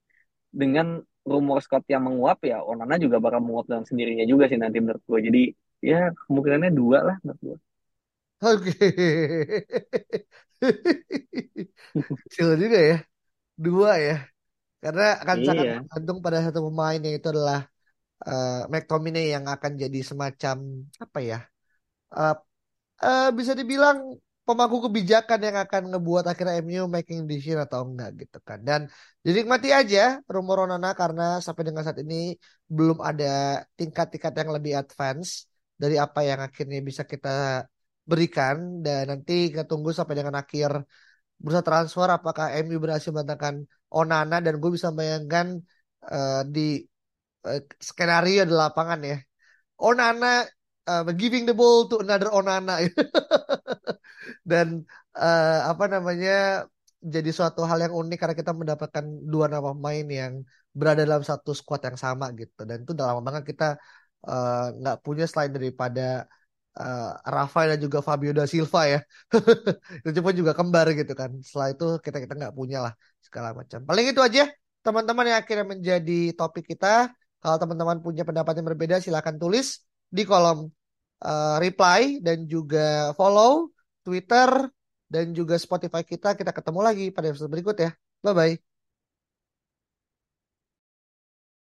dengan 0.61 1.01
rumor 1.31 1.59
Scott 1.65 1.83
yang 1.93 2.03
menguap 2.07 2.39
ya 2.45 2.61
Onana 2.61 2.95
juga 3.01 3.17
bakal 3.25 3.39
menguap 3.45 3.65
dengan 3.69 3.85
sendirinya 3.89 4.25
juga 4.27 4.45
sih 4.51 4.59
nanti 4.63 4.77
menurut 4.83 5.03
gue. 5.09 5.19
Jadi 5.27 5.41
ya 5.89 6.11
kemungkinannya 6.25 6.71
dua 6.73 6.99
lah 7.07 7.15
menurut 7.23 7.41
gue. 7.47 7.57
Oke. 8.43 8.73
Kecil 12.29 12.49
juga 12.63 12.77
ya. 12.89 12.95
Dua 13.65 13.91
ya. 14.07 14.15
Karena 14.83 15.03
akan 15.23 15.37
sangat 15.47 15.65
Iya, 15.65 15.73
bergantung 15.73 16.19
pada 16.25 16.39
satu 16.45 16.59
pemain 16.67 16.99
yang 17.05 17.15
itu 17.19 17.27
adalah 17.33 17.59
uh, 18.27 18.69
McTominay 18.73 19.25
yang 19.35 19.45
akan 19.55 19.73
jadi 19.83 19.99
semacam 20.09 20.57
apa 21.05 21.19
ya? 21.31 21.39
Uh, 22.13 22.35
uh, 23.05 23.29
bisa 23.39 23.53
dibilang 23.59 23.97
pemangku 24.47 24.77
kebijakan 24.87 25.39
yang 25.47 25.57
akan 25.65 25.83
ngebuat 25.91 26.25
akhirnya 26.31 26.55
MU 26.63 26.83
making 26.95 27.19
decision 27.29 27.59
atau 27.65 27.81
enggak 27.87 28.09
gitu 28.21 28.37
kan. 28.47 28.59
Dan 28.67 28.81
dinikmati 29.25 29.69
aja 29.79 29.99
rumor 30.35 30.57
Onana 30.65 30.89
karena 31.01 31.23
sampai 31.45 31.63
dengan 31.67 31.83
saat 31.85 31.99
ini 32.05 32.35
belum 32.67 32.99
ada 33.09 33.25
tingkat-tingkat 33.79 34.33
yang 34.41 34.51
lebih 34.55 34.73
advance 34.81 35.29
dari 35.81 35.95
apa 36.05 36.19
yang 36.29 36.39
akhirnya 36.47 36.79
bisa 36.89 37.03
kita 37.11 37.29
berikan 38.03 38.83
dan 38.85 39.01
nanti 39.11 39.51
kita 39.51 39.63
tunggu 39.63 39.89
sampai 39.95 40.15
dengan 40.19 40.35
akhir 40.41 40.83
bursa 41.39 41.61
transfer 41.63 42.07
apakah 42.07 42.51
MU 42.63 42.77
berhasil 42.83 43.11
mendatangkan 43.11 43.67
Onana 43.93 44.37
dan 44.45 44.57
gue 44.61 44.71
bisa 44.73 44.89
bayangkan 44.89 45.59
uh, 46.09 46.41
di 46.47 46.81
uh, 47.45 47.61
skenario 47.77 48.41
di 48.49 48.55
lapangan 48.55 48.99
ya. 49.03 49.17
Onana 49.77 50.47
uh, 50.89 51.03
giving 51.13 51.43
the 51.47 51.55
ball 51.55 51.85
to 51.87 51.99
another 52.03 52.31
Onana 52.31 52.81
dan 54.49 54.87
uh, 55.15 55.59
apa 55.71 55.85
namanya 55.91 56.65
jadi 57.03 57.29
suatu 57.35 57.67
hal 57.67 57.83
yang 57.83 57.93
unik 57.93 58.17
karena 58.17 58.35
kita 58.35 58.51
mendapatkan 58.55 59.05
dua 59.27 59.51
nama 59.51 59.75
pemain 59.75 60.07
yang 60.07 60.33
berada 60.71 61.03
dalam 61.03 61.21
satu 61.21 61.51
squad 61.51 61.83
yang 61.83 61.99
sama 61.99 62.31
gitu 62.39 62.63
dan 62.63 62.81
itu 62.81 62.95
udah 62.95 63.05
lama 63.11 63.21
banget 63.27 63.43
kita 63.51 63.75
nggak 64.79 64.97
uh, 64.97 65.01
punya 65.03 65.27
selain 65.27 65.51
daripada 65.51 66.23
uh, 66.79 67.11
Rafael 67.25 67.75
dan 67.75 67.79
juga 67.85 67.99
Fabio 68.01 68.31
da 68.33 68.45
Silva 68.49 68.81
ya. 68.89 68.99
Itu 70.07 70.19
pun 70.25 70.33
juga 70.33 70.51
kembar 70.57 70.89
gitu 70.93 71.13
kan. 71.13 71.31
Setelah 71.45 71.67
itu 71.73 71.85
kita 72.01 72.17
kita 72.23 72.33
nggak 72.39 72.53
punya 72.55 72.77
lah 72.85 72.93
segala 73.21 73.53
macam. 73.53 73.79
Paling 73.85 74.05
itu 74.11 74.21
aja 74.21 74.49
teman-teman 74.83 75.25
yang 75.29 75.37
akhirnya 75.41 75.65
menjadi 75.65 76.19
topik 76.37 76.65
kita. 76.67 77.09
Kalau 77.43 77.57
teman-teman 77.59 77.99
punya 77.99 78.23
pendapat 78.23 78.53
yang 78.59 78.67
berbeda 78.71 78.95
silahkan 79.03 79.35
tulis 79.35 79.83
di 80.07 80.23
kolom 80.23 80.71
uh, 81.23 81.57
reply 81.59 82.23
dan 82.23 82.47
juga 82.47 83.11
follow 83.19 83.67
Twitter 84.05 84.47
dan 85.11 85.35
juga 85.35 85.59
Spotify 85.59 86.01
kita. 86.07 86.39
Kita 86.39 86.51
ketemu 86.55 86.79
lagi 86.79 87.05
pada 87.11 87.31
episode 87.31 87.51
berikut 87.51 87.75
ya. 87.79 87.91
Bye 88.23 88.35
bye 88.35 88.72